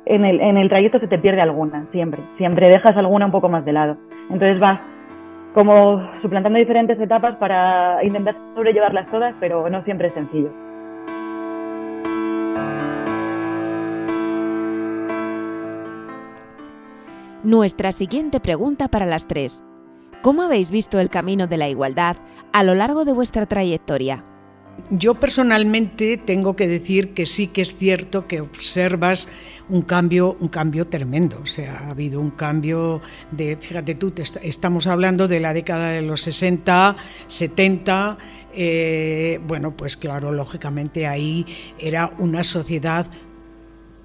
en, 0.05 0.25
el, 0.25 0.41
en 0.41 0.57
el 0.57 0.69
trayecto 0.69 1.01
se 1.01 1.09
te 1.09 1.19
pierde 1.19 1.41
alguna, 1.41 1.87
siempre. 1.91 2.23
Siempre 2.37 2.69
dejas 2.69 2.97
alguna 2.97 3.27
un 3.27 3.33
poco 3.33 3.49
más 3.49 3.65
de 3.65 3.73
lado. 3.73 3.97
Entonces 4.31 4.61
vas 4.61 4.81
como 5.55 6.03
suplantando 6.21 6.59
diferentes 6.59 7.01
etapas 7.01 7.37
para 7.37 8.03
intentar 8.05 8.37
sobrellevarlas 8.55 9.11
todas, 9.11 9.35
pero 9.41 9.69
no 9.71 9.83
siempre 9.85 10.09
es 10.09 10.15
sencillo. 10.15 10.51
Nuestra 17.45 17.93
siguiente 17.93 18.41
pregunta 18.41 18.89
para 18.89 19.05
las 19.05 19.29
tres. 19.29 19.63
¿Cómo 20.23 20.41
habéis 20.41 20.71
visto 20.71 20.99
el 20.99 21.11
camino 21.11 21.47
de 21.47 21.59
la 21.59 21.69
igualdad 21.69 22.17
a 22.55 22.63
lo 22.63 22.75
largo 22.75 23.05
de 23.05 23.13
vuestra 23.13 23.45
trayectoria? 23.45 24.25
Yo 24.89 25.21
personalmente 25.21 26.17
tengo 26.17 26.57
que 26.57 26.67
decir 26.67 27.13
que 27.13 27.27
sí 27.27 27.49
que 27.49 27.61
es 27.61 27.77
cierto 27.77 28.27
que 28.27 28.41
observas 28.41 29.29
un 29.69 29.83
cambio, 29.83 30.39
un 30.41 30.49
cambio 30.49 30.87
tremendo. 30.87 31.39
O 31.43 31.45
sea, 31.45 31.81
ha 31.81 31.91
habido 31.91 32.19
un 32.19 32.31
cambio 32.31 33.03
de, 33.31 33.59
fíjate 33.59 33.95
tú, 33.95 34.15
estamos 34.41 34.87
hablando 34.87 35.29
de 35.29 35.41
la 35.41 35.53
década 35.53 35.91
de 35.91 36.01
los 36.01 36.23
60, 36.23 36.97
70. 37.27 38.17
Eh, 38.55 39.39
bueno, 39.47 39.77
pues 39.77 39.99
claro, 39.99 40.33
lógicamente 40.33 41.07
ahí 41.07 41.45
era 41.79 42.11
una 42.19 42.43
sociedad, 42.43 43.07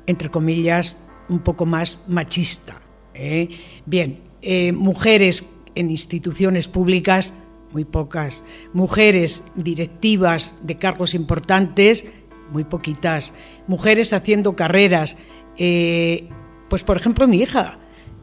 entre 0.08 0.28
comillas, 0.28 0.98
un 1.30 1.40
poco 1.40 1.66
más 1.66 2.04
machista. 2.06 2.89
¿Eh? 3.20 3.50
Bien, 3.86 4.20
eh, 4.42 4.72
mujeres 4.72 5.46
en 5.76 5.92
instituciones 5.92 6.68
públicas, 6.68 7.34
muy 7.72 7.86
pocas. 7.86 8.44
Mujeres 8.74 9.44
directivas 9.56 10.56
de 10.62 10.78
cargos 10.78 11.14
importantes, 11.14 12.06
muy 12.52 12.64
poquitas. 12.64 13.34
Mujeres 13.68 14.14
haciendo 14.14 14.56
carreras. 14.56 15.18
Eh, 15.58 16.28
pues 16.70 16.84
por 16.84 16.98
ejemplo 16.98 17.28
mi 17.28 17.42
hija. 17.42 17.80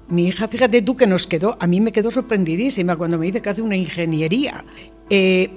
Mi 0.09 0.29
hija, 0.29 0.47
fíjate 0.47 0.83
tú 0.83 0.97
que 0.97 1.09
nos 1.09 1.27
quedó, 1.27 1.57
a 1.59 1.67
mí 1.67 1.81
me 1.81 1.91
quedó 1.91 2.13
sorprendidísima 2.13 2.95
cuando 2.95 3.19
me 3.19 3.27
dice 3.27 3.43
que 3.43 3.51
hace 3.51 3.63
una 3.63 3.77
ingeniería. 3.77 4.65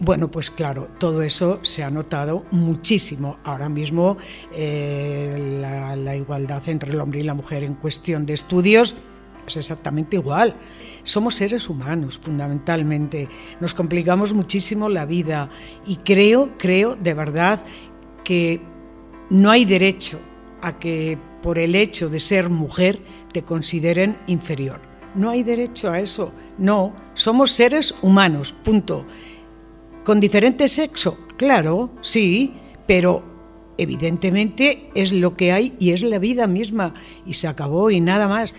Bueno, 0.02 0.32
pues 0.32 0.50
claro, 0.50 0.90
todo 1.00 1.22
eso 1.22 1.60
se 1.62 1.84
ha 1.84 1.92
notado 1.92 2.46
muchísimo. 2.50 3.38
Ahora 3.44 3.70
mismo 3.70 4.18
la, 4.52 6.16
igualdad 6.16 6.68
entre 6.68 6.94
el 6.94 7.00
hombre 7.00 7.20
y 7.20 7.24
la 7.24 7.36
mujer 7.36 7.64
en 7.64 7.76
cuestión 7.76 8.26
de 8.26 8.34
estudios 8.34 8.96
es 9.50 9.58
exactamente 9.58 10.16
igual. 10.16 10.56
Somos 11.04 11.36
seres 11.36 11.70
humanos, 11.70 12.18
fundamentalmente. 12.18 13.28
Nos 13.60 13.74
complicamos 13.74 14.34
muchísimo 14.34 14.90
la 14.90 15.06
vida 15.06 15.50
y 15.86 15.98
creo, 15.98 16.58
creo 16.58 16.96
de 16.96 17.14
verdad 17.14 17.64
que 18.24 18.62
no 19.30 19.52
hay 19.52 19.66
derecho 19.66 20.20
a 20.62 20.80
que 20.80 21.18
por 21.42 21.60
el 21.60 21.76
hecho 21.76 22.10
de 22.10 22.20
ser 22.20 22.50
mujer 22.50 23.00
te 23.32 23.44
consideren 23.44 24.18
inferior. 24.28 24.82
No 25.16 25.30
hay 25.30 25.44
derecho 25.44 25.92
a 25.92 26.00
eso. 26.00 26.32
No, 26.58 26.94
somos 27.14 27.52
seres 27.52 27.96
humanos, 28.02 28.54
punto. 28.64 29.06
¿Con 30.04 30.20
diferente 30.20 30.68
sexo? 30.68 31.18
Claro, 31.38 31.92
sí, 32.02 32.54
pero 32.86 33.24
evidentemente 33.78 34.90
es 34.94 35.12
lo 35.12 35.36
que 35.36 35.52
hay 35.52 35.76
y 35.80 35.92
es 35.92 36.02
la 36.02 36.20
vida 36.20 36.48
misma 36.48 36.94
y 37.26 37.34
se 37.34 37.48
acabó 37.48 37.90
y 37.92 38.02
nada 38.02 38.28
más. 38.28 38.54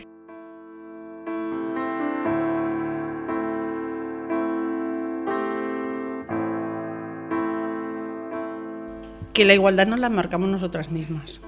Que 9.40 9.46
la 9.46 9.54
igualdad 9.54 9.86
no 9.86 9.96
la 9.96 10.10
marcamos 10.10 10.50
nosotras 10.50 10.90
mismas. 10.90 11.40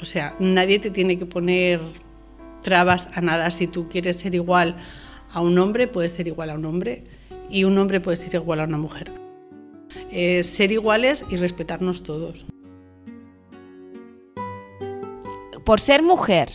O 0.00 0.06
sea, 0.06 0.34
nadie 0.38 0.78
te 0.78 0.90
tiene 0.90 1.18
que 1.18 1.26
poner 1.26 1.82
trabas 2.62 3.10
a 3.12 3.20
nada. 3.20 3.50
Si 3.50 3.66
tú 3.66 3.90
quieres 3.90 4.20
ser 4.20 4.34
igual 4.34 4.78
a 5.34 5.42
un 5.42 5.58
hombre, 5.58 5.86
puedes 5.86 6.14
ser 6.14 6.26
igual 6.26 6.48
a 6.48 6.54
un 6.54 6.64
hombre 6.64 7.04
y 7.50 7.64
un 7.64 7.76
hombre 7.76 8.00
puede 8.00 8.16
ser 8.16 8.32
igual 8.36 8.60
a 8.60 8.64
una 8.64 8.78
mujer. 8.78 9.12
Eh, 10.10 10.44
ser 10.44 10.72
iguales 10.72 11.26
y 11.28 11.36
respetarnos 11.36 12.02
todos. 12.02 12.46
Por 15.62 15.78
ser 15.78 16.02
mujer, 16.02 16.52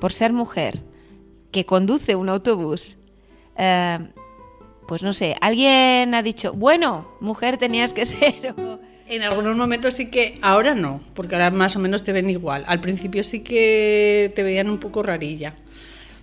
por 0.00 0.12
ser 0.12 0.32
mujer 0.32 0.82
que 1.52 1.64
conduce 1.64 2.16
un 2.16 2.30
autobús, 2.30 2.96
eh, 3.56 4.08
pues 4.88 5.04
no 5.04 5.12
sé, 5.12 5.36
alguien 5.40 6.16
ha 6.16 6.22
dicho, 6.24 6.52
bueno, 6.52 7.06
mujer 7.20 7.58
tenías 7.58 7.92
que 7.92 8.06
ser. 8.06 8.56
En 9.08 9.22
algunos 9.22 9.56
momentos 9.56 9.94
sí 9.94 10.10
que, 10.10 10.38
ahora 10.42 10.74
no, 10.74 11.02
porque 11.14 11.34
ahora 11.34 11.50
más 11.50 11.76
o 11.76 11.78
menos 11.78 12.04
te 12.04 12.12
ven 12.12 12.28
igual. 12.28 12.64
Al 12.66 12.80
principio 12.80 13.22
sí 13.24 13.40
que 13.40 14.32
te 14.36 14.42
veían 14.42 14.68
un 14.68 14.78
poco 14.78 15.02
rarilla 15.02 15.54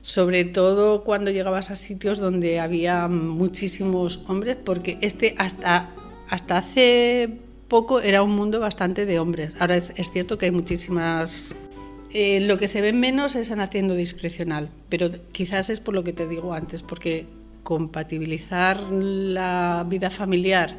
sobre 0.05 0.45
todo 0.45 1.03
cuando 1.03 1.31
llegabas 1.31 1.71
a 1.71 1.75
sitios 1.75 2.19
donde 2.19 2.59
había 2.59 3.07
muchísimos 3.07 4.19
hombres, 4.27 4.55
porque 4.63 4.99
este 5.01 5.33
hasta, 5.39 5.89
hasta 6.29 6.59
hace 6.59 7.39
poco 7.67 8.01
era 8.01 8.21
un 8.21 8.35
mundo 8.35 8.59
bastante 8.59 9.07
de 9.07 9.17
hombres. 9.17 9.55
Ahora 9.59 9.77
es, 9.77 9.93
cierto 10.13 10.37
que 10.37 10.45
hay 10.45 10.51
muchísimas... 10.51 11.55
Eh, 12.11 12.39
lo 12.41 12.59
que 12.59 12.67
se 12.67 12.81
ve 12.81 12.93
menos 12.93 13.35
es 13.35 13.49
en 13.49 13.59
haciendo 13.59 13.95
discrecional, 13.95 14.69
pero 14.89 15.09
quizás 15.31 15.71
es 15.71 15.79
por 15.79 15.95
lo 15.95 16.03
que 16.03 16.13
te 16.13 16.27
digo 16.27 16.53
antes, 16.53 16.83
porque 16.83 17.25
compatibilizar 17.63 18.79
la 18.91 19.87
vida 19.89 20.11
familiar 20.11 20.77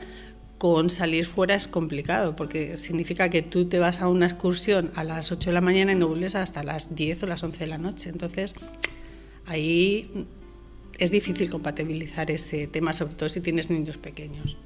con 0.58 0.88
salir 0.88 1.26
fuera 1.26 1.54
es 1.54 1.68
complicado, 1.68 2.34
porque 2.34 2.76
significa 2.76 3.28
que 3.28 3.42
tú 3.42 3.68
te 3.68 3.78
vas 3.78 4.00
a 4.00 4.08
una 4.08 4.26
excursión 4.26 4.90
a 4.96 5.04
las 5.04 5.30
8 5.30 5.50
de 5.50 5.54
la 5.54 5.60
mañana 5.60 5.92
y 5.92 5.96
no 5.96 6.08
vuelves 6.08 6.34
hasta 6.34 6.62
las 6.62 6.94
10 6.94 7.24
o 7.24 7.26
las 7.26 7.42
11 7.42 7.58
de 7.58 7.66
la 7.66 7.78
noche. 7.78 8.08
Entonces, 8.08 8.54
ahí 9.46 10.26
es 10.98 11.10
difícil 11.10 11.50
compatibilizar 11.50 12.30
ese 12.30 12.66
tema, 12.66 12.92
sobre 12.92 13.14
todo 13.14 13.28
si 13.28 13.42
tienes 13.42 13.70
niños 13.70 13.98
pequeños. 13.98 14.56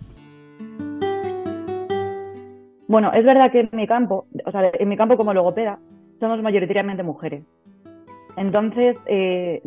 Bueno, 2.86 3.12
es 3.12 3.24
verdad 3.24 3.52
que 3.52 3.60
en 3.60 3.70
mi 3.72 3.86
campo, 3.86 4.26
o 4.44 4.50
sea, 4.50 4.70
en 4.72 4.88
mi 4.88 4.96
campo 4.96 5.16
como 5.16 5.32
logopeda, 5.32 5.78
somos 6.18 6.42
mayoritariamente 6.42 7.02
mujeres. 7.02 7.44
Entonces, 8.36 8.96
eh, 9.06 9.62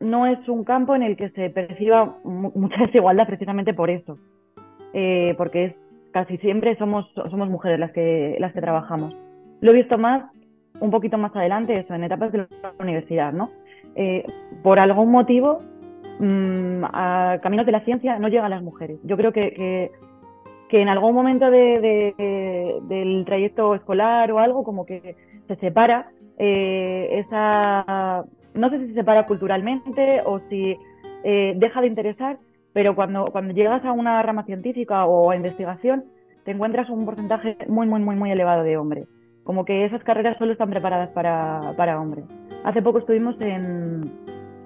no 0.00 0.26
es 0.26 0.48
un 0.48 0.64
campo 0.64 0.94
en 0.94 1.02
el 1.02 1.16
que 1.16 1.30
se 1.30 1.50
perciba 1.50 2.18
mucha 2.24 2.86
desigualdad 2.86 3.26
precisamente 3.26 3.74
por 3.74 3.90
eso, 3.90 4.18
eh, 4.94 5.34
porque 5.36 5.64
es, 5.64 5.74
casi 6.12 6.38
siempre 6.38 6.76
somos, 6.76 7.10
somos 7.30 7.50
mujeres 7.50 7.78
las 7.78 7.92
que, 7.92 8.36
las 8.38 8.52
que 8.52 8.60
trabajamos. 8.60 9.14
Lo 9.60 9.72
he 9.72 9.74
visto 9.74 9.98
más, 9.98 10.24
un 10.80 10.90
poquito 10.90 11.18
más 11.18 11.34
adelante, 11.36 11.78
eso, 11.78 11.94
en 11.94 12.04
etapas 12.04 12.32
de 12.32 12.38
la 12.38 12.72
universidad, 12.78 13.32
¿no? 13.32 13.50
Eh, 13.96 14.24
por 14.62 14.78
algún 14.78 15.10
motivo, 15.10 15.60
mm, 16.20 16.84
a 16.84 17.38
caminos 17.42 17.66
de 17.66 17.72
la 17.72 17.84
ciencia 17.84 18.18
no 18.18 18.28
llegan 18.28 18.50
las 18.50 18.62
mujeres. 18.62 18.98
Yo 19.04 19.16
creo 19.16 19.32
que, 19.32 19.90
que, 20.68 20.80
en 20.80 20.88
algún 20.88 21.14
momento 21.14 21.50
del 21.50 23.22
trayecto 23.26 23.74
escolar 23.74 24.32
o 24.32 24.38
algo, 24.38 24.64
como 24.64 24.86
que 24.86 25.14
se 25.46 25.56
separa 25.56 26.08
eh, 26.38 27.24
esa. 27.24 28.24
No 28.54 28.70
sé 28.70 28.78
si 28.80 28.88
se 28.88 28.94
separa 28.94 29.26
culturalmente 29.26 30.22
o 30.24 30.40
si 30.48 30.76
eh, 31.24 31.54
deja 31.56 31.80
de 31.80 31.86
interesar, 31.86 32.38
pero 32.74 32.94
cuando, 32.94 33.26
cuando 33.32 33.54
llegas 33.54 33.82
a 33.86 33.92
una 33.92 34.20
rama 34.22 34.44
científica 34.44 35.06
o 35.06 35.30
a 35.30 35.36
investigación, 35.36 36.04
te 36.44 36.50
encuentras 36.50 36.90
un 36.90 37.06
porcentaje 37.06 37.56
muy, 37.68 37.86
muy, 37.86 38.00
muy, 38.02 38.16
muy 38.16 38.30
elevado 38.30 38.62
de 38.64 38.76
hombres. 38.76 39.08
Como 39.44 39.64
que 39.64 39.86
esas 39.86 40.04
carreras 40.04 40.36
solo 40.36 40.52
están 40.52 40.68
preparadas 40.68 41.08
para, 41.10 41.72
para 41.76 41.98
hombres. 41.98 42.26
Hace 42.64 42.82
poco 42.82 42.98
estuvimos 42.98 43.40
en, 43.40 44.12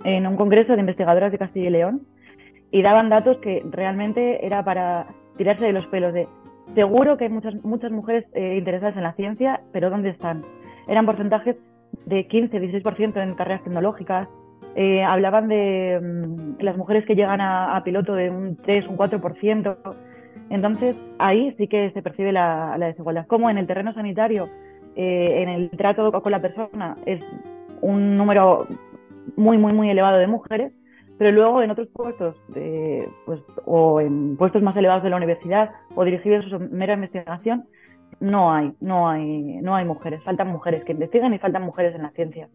en 0.05 0.27
un 0.27 0.37
congreso 0.37 0.75
de 0.75 0.81
investigadoras 0.81 1.31
de 1.31 1.39
Castilla 1.39 1.69
y 1.69 1.71
León 1.71 2.03
y 2.71 2.83
daban 2.83 3.11
datos 3.11 3.37
que 3.39 3.63
realmente 3.71 4.45
era 4.45 4.65
para 4.65 5.07
tirarse 5.37 5.65
de 5.65 5.73
los 5.73 5.87
pelos 5.87 6.13
de 6.13 6.27
seguro 6.75 7.17
que 7.17 7.25
hay 7.25 7.31
muchas, 7.31 7.55
muchas 7.65 7.91
mujeres 7.91 8.25
eh, 8.35 8.57
interesadas 8.57 8.97
en 8.97 9.03
la 9.03 9.15
ciencia, 9.15 9.61
pero 9.73 9.91
¿dónde 9.91 10.11
están? 10.11 10.43
Eran 10.87 11.07
porcentajes 11.07 11.57
de 12.07 12.27
15, 12.27 12.61
16% 12.61 13.23
en 13.23 13.35
carreras 13.35 13.63
tecnológicas. 13.65 14.29
Eh, 14.75 15.03
hablaban 15.03 15.49
de 15.49 16.01
mm, 16.01 16.63
las 16.63 16.77
mujeres 16.77 17.05
que 17.05 17.15
llegan 17.15 17.41
a, 17.41 17.83
piloto 17.85 18.15
de 18.15 18.31
un 18.31 18.57
3, 18.57 18.87
un 18.89 18.97
4%. 18.97 19.77
Entonces, 20.51 20.97
ahí 21.19 21.55
sí 21.59 21.69
que 21.69 21.91
se 21.91 22.03
percibe 22.03 22.33
la, 22.33 22.77
la 22.79 22.87
desigualdad. 22.87 23.27
Como 23.27 23.51
en 23.51 23.59
el 23.59 23.67
terreno 23.67 23.93
sanitario, 23.93 24.49
eh, 24.97 25.43
en 25.43 25.49
el 25.49 25.71
trato 25.71 26.11
con 26.11 26.33
la 26.33 26.41
persona, 26.41 26.97
es 27.07 27.21
un 27.81 28.17
número 28.17 28.67
muy, 29.37 29.57
muy, 29.57 29.73
muy 29.73 29.91
elevado 29.91 30.19
de 30.19 30.27
mujeres, 30.27 30.73
pero 31.19 31.31
luego 31.33 31.63
en 31.63 31.71
otros 31.71 31.89
puestos, 31.89 32.37
de, 32.49 33.09
pues, 33.25 33.41
o 33.65 34.01
en 34.01 34.37
puestos 34.37 34.63
más 34.63 34.77
elevados 34.77 35.05
de 35.05 35.11
la 35.11 35.17
universidad 35.17 35.71
o 35.95 36.05
dirigidos 36.05 36.53
a 36.53 36.59
mera 36.59 36.95
investigación, 36.95 37.65
no 38.21 38.53
hay, 38.53 38.73
no 38.81 39.09
hay, 39.09 39.61
no 39.63 39.77
hay 39.77 39.85
mujeres. 39.85 40.23
Faltan 40.25 40.49
mujeres 40.49 40.85
que 40.85 40.93
investigan 40.93 41.35
y 41.35 41.39
faltan 41.39 41.63
mujeres 41.63 41.95
en 41.95 42.03
la 42.03 42.11
ciencia. 42.11 42.49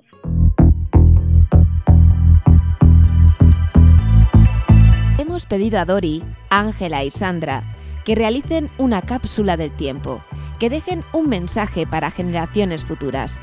Hemos 5.33 5.47
pedido 5.47 5.79
a 5.79 5.85
Dori, 5.85 6.23
Ángela 6.51 7.03
y 7.03 7.09
Sandra 7.09 7.63
que 8.05 8.13
realicen 8.13 8.69
una 8.77 9.01
cápsula 9.01 9.57
del 9.57 9.71
tiempo, 9.71 10.23
que 10.59 10.69
dejen 10.69 11.03
un 11.11 11.27
mensaje 11.27 11.87
para 11.87 12.11
generaciones 12.11 12.85
futuras 12.85 13.41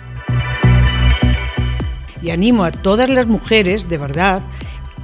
y 2.22 2.30
animo 2.30 2.62
a 2.62 2.70
todas 2.70 3.10
las 3.10 3.26
mujeres, 3.26 3.88
de 3.88 3.98
verdad, 3.98 4.40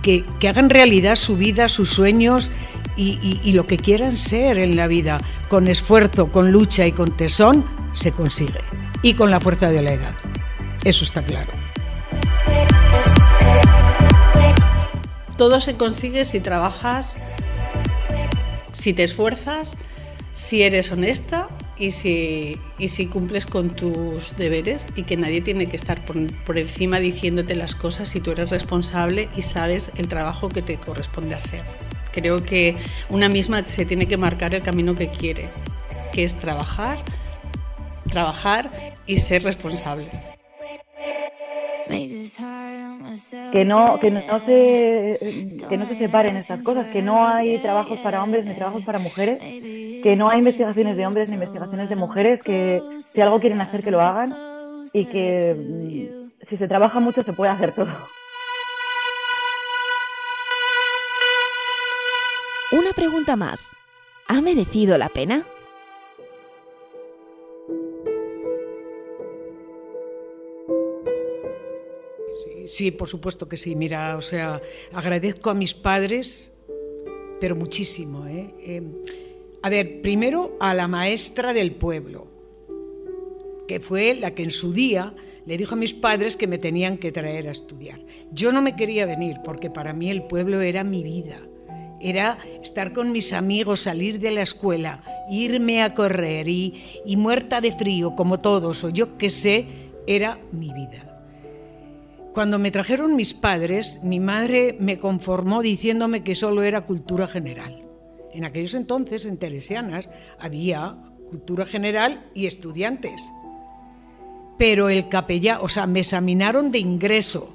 que, 0.01 0.25
hagan 0.49 0.70
realidad 0.70 1.16
su 1.16 1.37
vida, 1.37 1.68
sus 1.68 1.90
sueños 1.90 2.53
y, 2.96 3.40
y, 3.42 3.51
lo 3.51 3.66
que 3.66 3.79
quieran 3.79 4.16
ser 4.16 4.57
en 4.59 4.77
la 4.77 4.87
vida. 4.87 5.18
Con 5.49 5.66
esfuerzo, 5.66 6.31
con 6.31 6.53
lucha 6.53 6.87
y 6.87 6.92
con 6.92 7.16
tesón 7.16 7.64
se 7.94 8.12
consigue. 8.12 8.61
Y 9.03 9.14
con 9.14 9.33
la 9.33 9.40
fuerza 9.40 9.70
de 9.70 9.83
la 9.83 9.92
edad. 9.92 10.14
Eso 10.85 11.03
está 11.03 11.25
claro. 11.25 11.65
Todo 15.38 15.61
se 15.61 15.77
consigue 15.77 16.25
si 16.25 16.40
trabajas, 16.40 17.16
si 18.72 18.94
te 18.94 19.05
esfuerzas, 19.05 19.77
si 20.33 20.62
eres 20.62 20.90
honesta 20.92 21.49
y 21.79 21.90
si, 21.90 22.59
y 22.79 22.88
si 22.88 23.07
cumples 23.07 23.46
con 23.46 23.70
tus 23.70 24.37
deberes 24.37 24.87
y 24.96 25.03
que 25.03 25.16
nadie 25.16 25.42
tiene 25.42 25.66
que 25.66 25.77
estar 25.77 26.05
por, 26.05 26.16
por, 26.44 26.59
encima 26.59 27.01
diciéndote 27.01 27.55
las 27.55 27.75
cosas 27.75 28.09
si 28.09 28.20
tú 28.20 28.31
eres 28.31 28.51
responsable 28.51 29.29
y 29.37 29.42
sabes 29.42 29.92
el 29.96 30.09
trabajo 30.09 30.49
que 30.49 30.62
te 30.62 30.79
corresponde 30.79 31.35
hacer. 31.35 31.64
Creo 32.12 32.42
que 32.42 32.77
una 33.11 33.29
misma 33.29 33.64
se 33.64 33.85
tiene 33.85 34.09
que 34.09 34.16
marcar 34.16 34.55
el 34.55 34.62
camino 34.62 34.94
que 34.94 35.09
quiere, 35.09 35.49
que 36.12 36.25
es 36.25 36.38
trabajar, 36.38 36.99
trabajar 38.09 38.70
y 39.07 39.18
ser 39.18 39.42
responsable 39.42 40.11
que 43.53 43.64
no 43.64 43.99
que 44.01 44.11
no 44.11 44.40
se 44.44 45.57
que 45.68 45.77
no 45.77 45.87
se 45.87 45.96
separen 45.96 46.37
estas 46.37 46.62
cosas 46.62 46.87
que 46.88 47.03
no 47.03 47.27
hay 47.27 47.59
trabajos 47.59 47.99
para 48.01 48.22
hombres 48.22 48.44
ni 48.44 48.55
trabajos 48.55 48.83
para 48.85 48.99
mujeres 48.99 49.38
que 49.40 50.14
no 50.16 50.29
hay 50.29 50.40
investigaciones 50.40 50.96
de 50.96 51.07
hombres 51.07 51.29
ni 51.29 51.35
investigaciones 51.35 51.88
de 51.88 51.96
mujeres 51.96 52.42
que 52.42 52.83
si 53.01 53.20
algo 53.20 53.40
quieren 53.40 53.61
hacer 53.61 53.83
que 53.83 53.90
lo 53.90 54.01
hagan 54.01 54.35
y 54.92 55.07
que 55.07 55.55
mm, 55.55 56.49
si 56.49 56.57
se 56.57 56.68
trabaja 56.68 57.01
mucho 57.01 57.22
se 57.22 57.33
puede 57.33 57.51
hacer 57.53 57.72
todo 57.72 57.88
Una 62.72 62.92
pregunta 62.92 63.37
más. 63.37 63.70
¿Ha 64.27 64.40
merecido 64.40 64.99
la 64.99 65.09
pena? 65.09 65.44
Sí, 72.66 72.90
por 72.90 73.09
supuesto 73.09 73.48
que 73.48 73.57
sí. 73.57 73.76
Mira, 73.76 74.16
o 74.16 74.20
sea, 74.20 74.61
agradezco 74.92 75.50
a 75.50 75.55
mis 75.55 75.74
padres, 75.74 76.52
pero 77.40 77.57
muchísimo. 77.57 78.26
¿eh? 78.26 78.55
Eh, 78.61 78.83
a 79.62 79.68
ver, 79.70 80.00
primero 80.02 80.57
a 80.61 80.74
la 80.74 80.88
maestra 80.88 81.52
del 81.52 81.72
pueblo, 81.72 82.29
que 83.68 83.81
fue 83.81 84.14
la 84.14 84.35
que 84.35 84.42
en 84.42 84.50
su 84.50 84.72
día 84.72 85.14
le 85.44 85.57
dijo 85.57 85.74
a 85.74 85.79
mis 85.79 85.92
padres 85.92 86.37
que 86.37 86.46
me 86.46 86.59
tenían 86.59 86.98
que 86.98 87.12
traer 87.12 87.48
a 87.48 87.52
estudiar. 87.52 88.00
Yo 88.33 88.52
no 88.52 88.62
me 88.62 88.76
quería 88.76 89.07
venir 89.07 89.37
porque 89.44 89.70
para 89.70 89.92
mí 89.92 90.11
el 90.11 90.24
pueblo 90.24 90.61
era 90.61 90.85
mi 90.85 91.02
vida. 91.02 91.40
Era 92.00 92.38
estar 92.62 92.92
con 92.92 93.11
mis 93.11 93.33
amigos, 93.33 93.81
salir 93.81 94.18
de 94.18 94.31
la 94.31 94.42
escuela, 94.42 95.02
irme 95.31 95.83
a 95.83 95.94
correr 95.94 96.46
y, 96.46 97.00
y 97.07 97.16
muerta 97.16 97.61
de 97.61 97.72
frío 97.72 98.14
como 98.14 98.40
todos, 98.40 98.85
o 98.85 98.90
yo 98.90 99.16
qué 99.16 99.31
sé, 99.31 99.66
era 100.07 100.38
mi 100.52 100.72
vida. 100.72 101.15
Cuando 102.37 102.59
me 102.59 102.70
trajeron 102.70 103.16
mis 103.16 103.33
padres, 103.33 103.99
mi 104.03 104.20
madre 104.20 104.77
me 104.79 104.99
conformó 104.99 105.62
diciéndome 105.62 106.22
que 106.22 106.35
solo 106.35 106.64
era 106.64 106.85
cultura 106.85 107.27
general. 107.27 107.87
En 108.31 108.44
aquellos 108.44 108.75
entonces, 108.75 109.25
en 109.25 109.38
Teresianas, 109.38 110.11
había 110.38 110.99
cultura 111.31 111.64
general 111.64 112.27
y 112.35 112.44
estudiantes. 112.44 113.33
Pero 114.59 114.90
el 114.90 115.09
capellán, 115.09 115.61
o 115.62 115.70
sea, 115.70 115.87
me 115.87 116.01
examinaron 116.01 116.72
de 116.72 116.79
ingreso. 116.79 117.55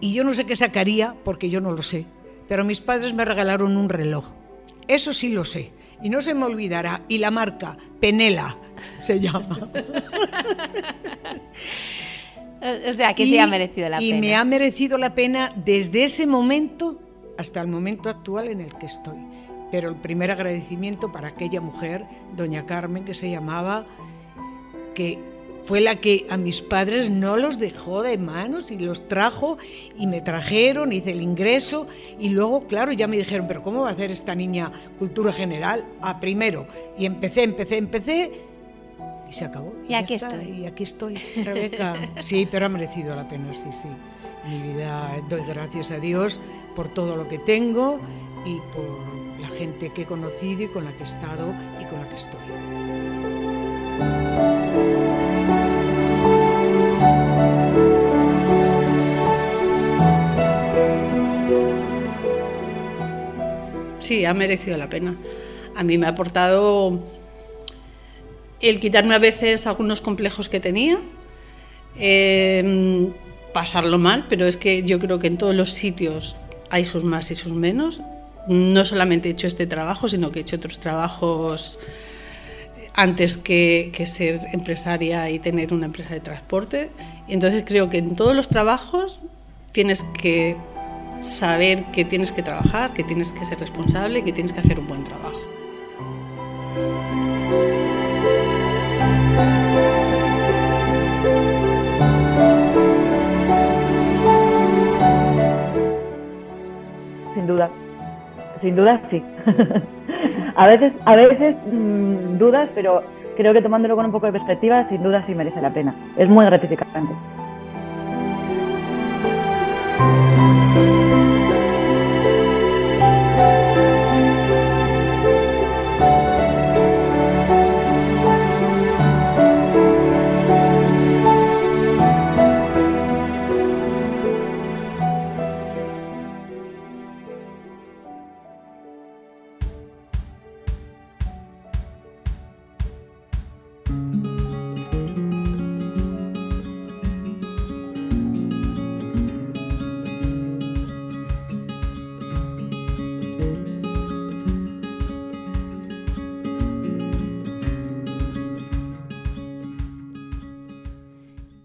Y 0.00 0.14
yo 0.14 0.22
no 0.22 0.32
sé 0.32 0.44
qué 0.44 0.54
sacaría, 0.54 1.16
porque 1.24 1.50
yo 1.50 1.60
no 1.60 1.72
lo 1.72 1.82
sé. 1.82 2.06
Pero 2.48 2.64
mis 2.64 2.80
padres 2.80 3.14
me 3.14 3.24
regalaron 3.24 3.76
un 3.76 3.88
reloj. 3.88 4.26
Eso 4.86 5.12
sí 5.12 5.30
lo 5.30 5.44
sé. 5.44 5.72
Y 6.00 6.08
no 6.08 6.22
se 6.22 6.34
me 6.34 6.44
olvidará. 6.44 7.02
Y 7.08 7.18
la 7.18 7.32
marca, 7.32 7.76
Penela, 7.98 8.56
se 9.02 9.18
llama. 9.18 9.68
O 12.60 12.92
sea, 12.94 13.14
que 13.14 13.26
sí 13.26 13.38
ha 13.38 13.46
merecido 13.46 13.88
la 13.88 14.02
y 14.02 14.10
pena. 14.10 14.20
me 14.20 14.34
ha 14.34 14.44
merecido 14.44 14.98
la 14.98 15.14
pena 15.14 15.52
desde 15.64 16.04
ese 16.04 16.26
momento 16.26 17.00
hasta 17.38 17.60
el 17.60 17.68
momento 17.68 18.08
actual 18.08 18.48
en 18.48 18.60
el 18.60 18.74
que 18.76 18.86
estoy. 18.86 19.18
Pero 19.70 19.88
el 19.88 19.96
primer 19.96 20.30
agradecimiento 20.30 21.12
para 21.12 21.28
aquella 21.28 21.60
mujer, 21.60 22.04
doña 22.34 22.66
Carmen, 22.66 23.04
que 23.04 23.14
se 23.14 23.30
llamaba, 23.30 23.84
que 24.94 25.18
fue 25.64 25.80
la 25.80 25.96
que 25.96 26.26
a 26.30 26.36
mis 26.36 26.62
padres 26.62 27.10
no 27.10 27.36
los 27.36 27.58
dejó 27.58 28.02
de 28.02 28.16
manos 28.18 28.70
y 28.70 28.78
los 28.78 29.08
trajo 29.08 29.58
y 29.98 30.06
me 30.06 30.20
trajeron, 30.20 30.92
hice 30.92 31.10
el 31.10 31.20
ingreso 31.20 31.88
y 32.20 32.28
luego, 32.28 32.68
claro, 32.68 32.92
ya 32.92 33.08
me 33.08 33.18
dijeron, 33.18 33.48
pero 33.48 33.62
¿cómo 33.62 33.82
va 33.82 33.88
a 33.88 33.92
hacer 33.92 34.12
esta 34.12 34.36
niña 34.36 34.70
cultura 34.96 35.32
general? 35.32 35.84
A 36.00 36.20
primero. 36.20 36.68
Y 36.96 37.04
empecé, 37.04 37.42
empecé, 37.42 37.78
empecé 37.78 38.30
y 39.28 39.32
se 39.32 39.44
acabó. 39.44 39.74
Y 39.88 39.94
aquí 39.94 40.14
está, 40.14 40.34
estoy. 40.34 40.60
Y 40.60 40.66
aquí 40.66 40.82
estoy, 40.82 41.14
Rebeca. 41.44 41.96
Sí, 42.20 42.48
pero 42.50 42.66
ha 42.66 42.68
merecido 42.68 43.14
la 43.14 43.28
pena, 43.28 43.52
sí, 43.52 43.70
sí. 43.72 43.88
Mi 44.48 44.60
vida, 44.72 45.10
doy 45.28 45.42
gracias 45.46 45.90
a 45.90 45.98
Dios 45.98 46.40
por 46.74 46.88
todo 46.88 47.16
lo 47.16 47.28
que 47.28 47.38
tengo 47.38 47.98
y 48.44 48.58
por 48.74 49.40
la 49.40 49.48
gente 49.48 49.90
que 49.90 50.02
he 50.02 50.06
conocido 50.06 50.62
y 50.62 50.68
con 50.68 50.84
la 50.84 50.92
que 50.92 51.00
he 51.00 51.06
estado 51.06 51.52
y 51.80 51.84
con 51.84 52.00
la 52.00 52.08
que 52.08 52.14
estoy. 52.14 52.40
Sí, 64.00 64.24
ha 64.24 64.32
merecido 64.34 64.76
la 64.76 64.88
pena. 64.88 65.16
A 65.74 65.82
mí 65.82 65.98
me 65.98 66.06
ha 66.06 66.10
aportado 66.10 67.00
el 68.60 68.80
quitarme 68.80 69.14
a 69.14 69.18
veces 69.18 69.66
algunos 69.66 70.00
complejos 70.00 70.48
que 70.48 70.60
tenía, 70.60 70.98
eh, 71.98 73.12
pasarlo 73.52 73.98
mal, 73.98 74.26
pero 74.28 74.46
es 74.46 74.56
que 74.56 74.82
yo 74.82 74.98
creo 74.98 75.18
que 75.18 75.28
en 75.28 75.38
todos 75.38 75.54
los 75.54 75.72
sitios 75.72 76.36
hay 76.70 76.84
sus 76.84 77.04
más 77.04 77.30
y 77.30 77.34
sus 77.34 77.52
menos. 77.52 78.02
No 78.48 78.84
solamente 78.84 79.28
he 79.28 79.32
hecho 79.32 79.46
este 79.46 79.66
trabajo, 79.66 80.08
sino 80.08 80.30
que 80.30 80.40
he 80.40 80.42
hecho 80.42 80.56
otros 80.56 80.78
trabajos 80.78 81.78
antes 82.94 83.38
que, 83.38 83.92
que 83.94 84.06
ser 84.06 84.40
empresaria 84.52 85.30
y 85.30 85.38
tener 85.38 85.72
una 85.72 85.86
empresa 85.86 86.14
de 86.14 86.20
transporte. 86.20 86.90
Entonces 87.28 87.64
creo 87.66 87.90
que 87.90 87.98
en 87.98 88.14
todos 88.14 88.36
los 88.36 88.48
trabajos 88.48 89.20
tienes 89.72 90.04
que 90.20 90.56
saber 91.20 91.84
que 91.92 92.04
tienes 92.04 92.32
que 92.32 92.42
trabajar, 92.42 92.92
que 92.94 93.04
tienes 93.04 93.32
que 93.32 93.44
ser 93.44 93.58
responsable, 93.58 94.22
que 94.22 94.32
tienes 94.32 94.52
que 94.52 94.60
hacer 94.60 94.78
un 94.78 94.86
buen 94.86 95.04
trabajo. 95.04 95.55
Sin 108.66 108.74
duda 108.74 109.00
sí. 109.12 109.22
a 110.56 110.66
veces, 110.66 110.92
a 111.04 111.14
veces 111.14 111.54
mmm, 111.70 112.36
dudas, 112.36 112.68
pero 112.74 113.00
creo 113.36 113.52
que 113.52 113.62
tomándolo 113.62 113.94
con 113.94 114.06
un 114.06 114.10
poco 114.10 114.26
de 114.26 114.32
perspectiva, 114.32 114.88
sin 114.88 115.04
duda 115.04 115.22
sí 115.24 115.36
merece 115.36 115.62
la 115.62 115.70
pena. 115.70 115.94
Es 116.16 116.28
muy 116.28 116.44
gratificante. 116.44 117.14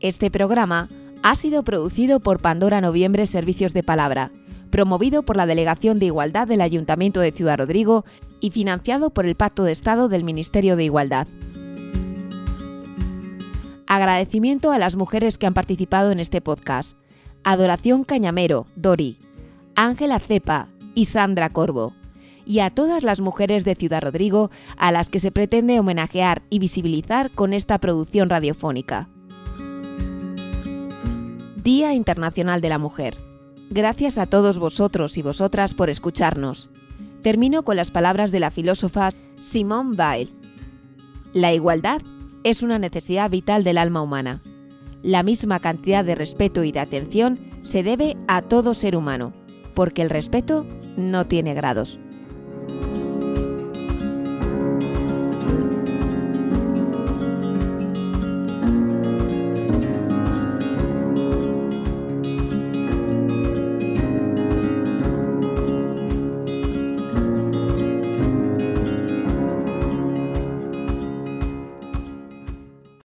Este 0.02 0.32
programa 0.32 0.90
ha 1.22 1.36
sido 1.36 1.62
producido 1.62 2.20
por 2.20 2.42
Pandora 2.42 2.82
Noviembre 2.82 3.28
Servicios 3.28 3.72
de 3.74 3.84
Palabra, 3.84 4.32
promovido 4.72 5.22
por 5.22 5.38
la 5.38 5.46
Delegación 5.46 6.00
de 6.00 6.08
Igualdad 6.08 6.48
del 6.48 6.62
Ayuntamiento 6.62 7.20
de 7.20 7.32
Ciudad 7.32 7.60
Rodrigo 7.60 8.04
y 8.40 8.50
financiado 8.50 9.12
por 9.12 9.28
el 9.28 9.36
Pacto 9.36 9.64
de 9.64 9.72
Estado 9.72 10.10
del 10.10 10.24
Ministerio 10.24 10.76
de 10.76 10.86
Igualdad. 10.86 11.28
Agradecimiento 13.86 14.72
a 14.72 14.80
las 14.80 14.96
mujeres 14.96 15.38
que 15.38 15.46
han 15.46 15.54
participado 15.54 16.12
en 16.12 16.20
este 16.20 16.42
podcast. 16.42 16.98
Adoración 17.44 18.04
Cañamero, 18.04 18.66
Dori, 18.76 19.20
Ángela 19.76 20.18
Cepa 20.18 20.68
y 20.96 21.06
Sandra 21.06 21.52
Corvo. 21.52 21.94
Y 22.44 22.60
a 22.60 22.72
todas 22.72 23.04
las 23.04 23.22
mujeres 23.22 23.66
de 23.66 23.76
Ciudad 23.76 24.02
Rodrigo 24.02 24.50
a 24.78 24.92
las 24.92 25.12
que 25.12 25.20
se 25.20 25.32
pretende 25.32 25.80
homenajear 25.80 26.42
y 26.50 26.58
visibilizar 26.58 27.30
con 27.30 27.54
esta 27.54 27.78
producción 27.78 28.32
radiofónica. 28.32 29.11
Día 31.63 31.93
Internacional 31.93 32.60
de 32.60 32.69
la 32.69 32.80
Mujer. 32.80 33.17
Gracias 33.69 34.17
a 34.17 34.26
todos 34.26 34.58
vosotros 34.58 35.15
y 35.17 35.21
vosotras 35.21 35.76
por 35.76 35.91
escucharnos. 35.91 36.71
Termino 37.21 37.62
con 37.62 37.76
las 37.76 37.91
palabras 37.91 38.32
de 38.32 38.39
la 38.39 38.50
filósofa 38.50 39.10
Simone 39.39 39.95
Weil. 39.95 40.34
La 41.34 41.54
igualdad 41.54 42.02
es 42.43 42.63
una 42.63 42.80
necesidad 42.80 43.30
vital 43.30 43.63
del 43.63 43.78
alma 43.78 44.02
humana. 44.02 44.41
La 45.04 45.21
misma 45.21 45.60
cantidad 45.60 46.04
de 46.04 46.15
respeto 46.15 46.63
y 46.63 46.71
de 46.71 46.80
atención 46.80 47.38
se 47.62 47.84
debe 47.84 48.17
a 48.28 48.41
todo 48.41 48.74
ser 48.74 48.95
humano, 48.95 49.32
porque 49.76 50.02
el 50.02 50.10
respeto 50.10 50.65
no 50.97 51.28
tiene 51.28 51.54
grados. 51.54 52.00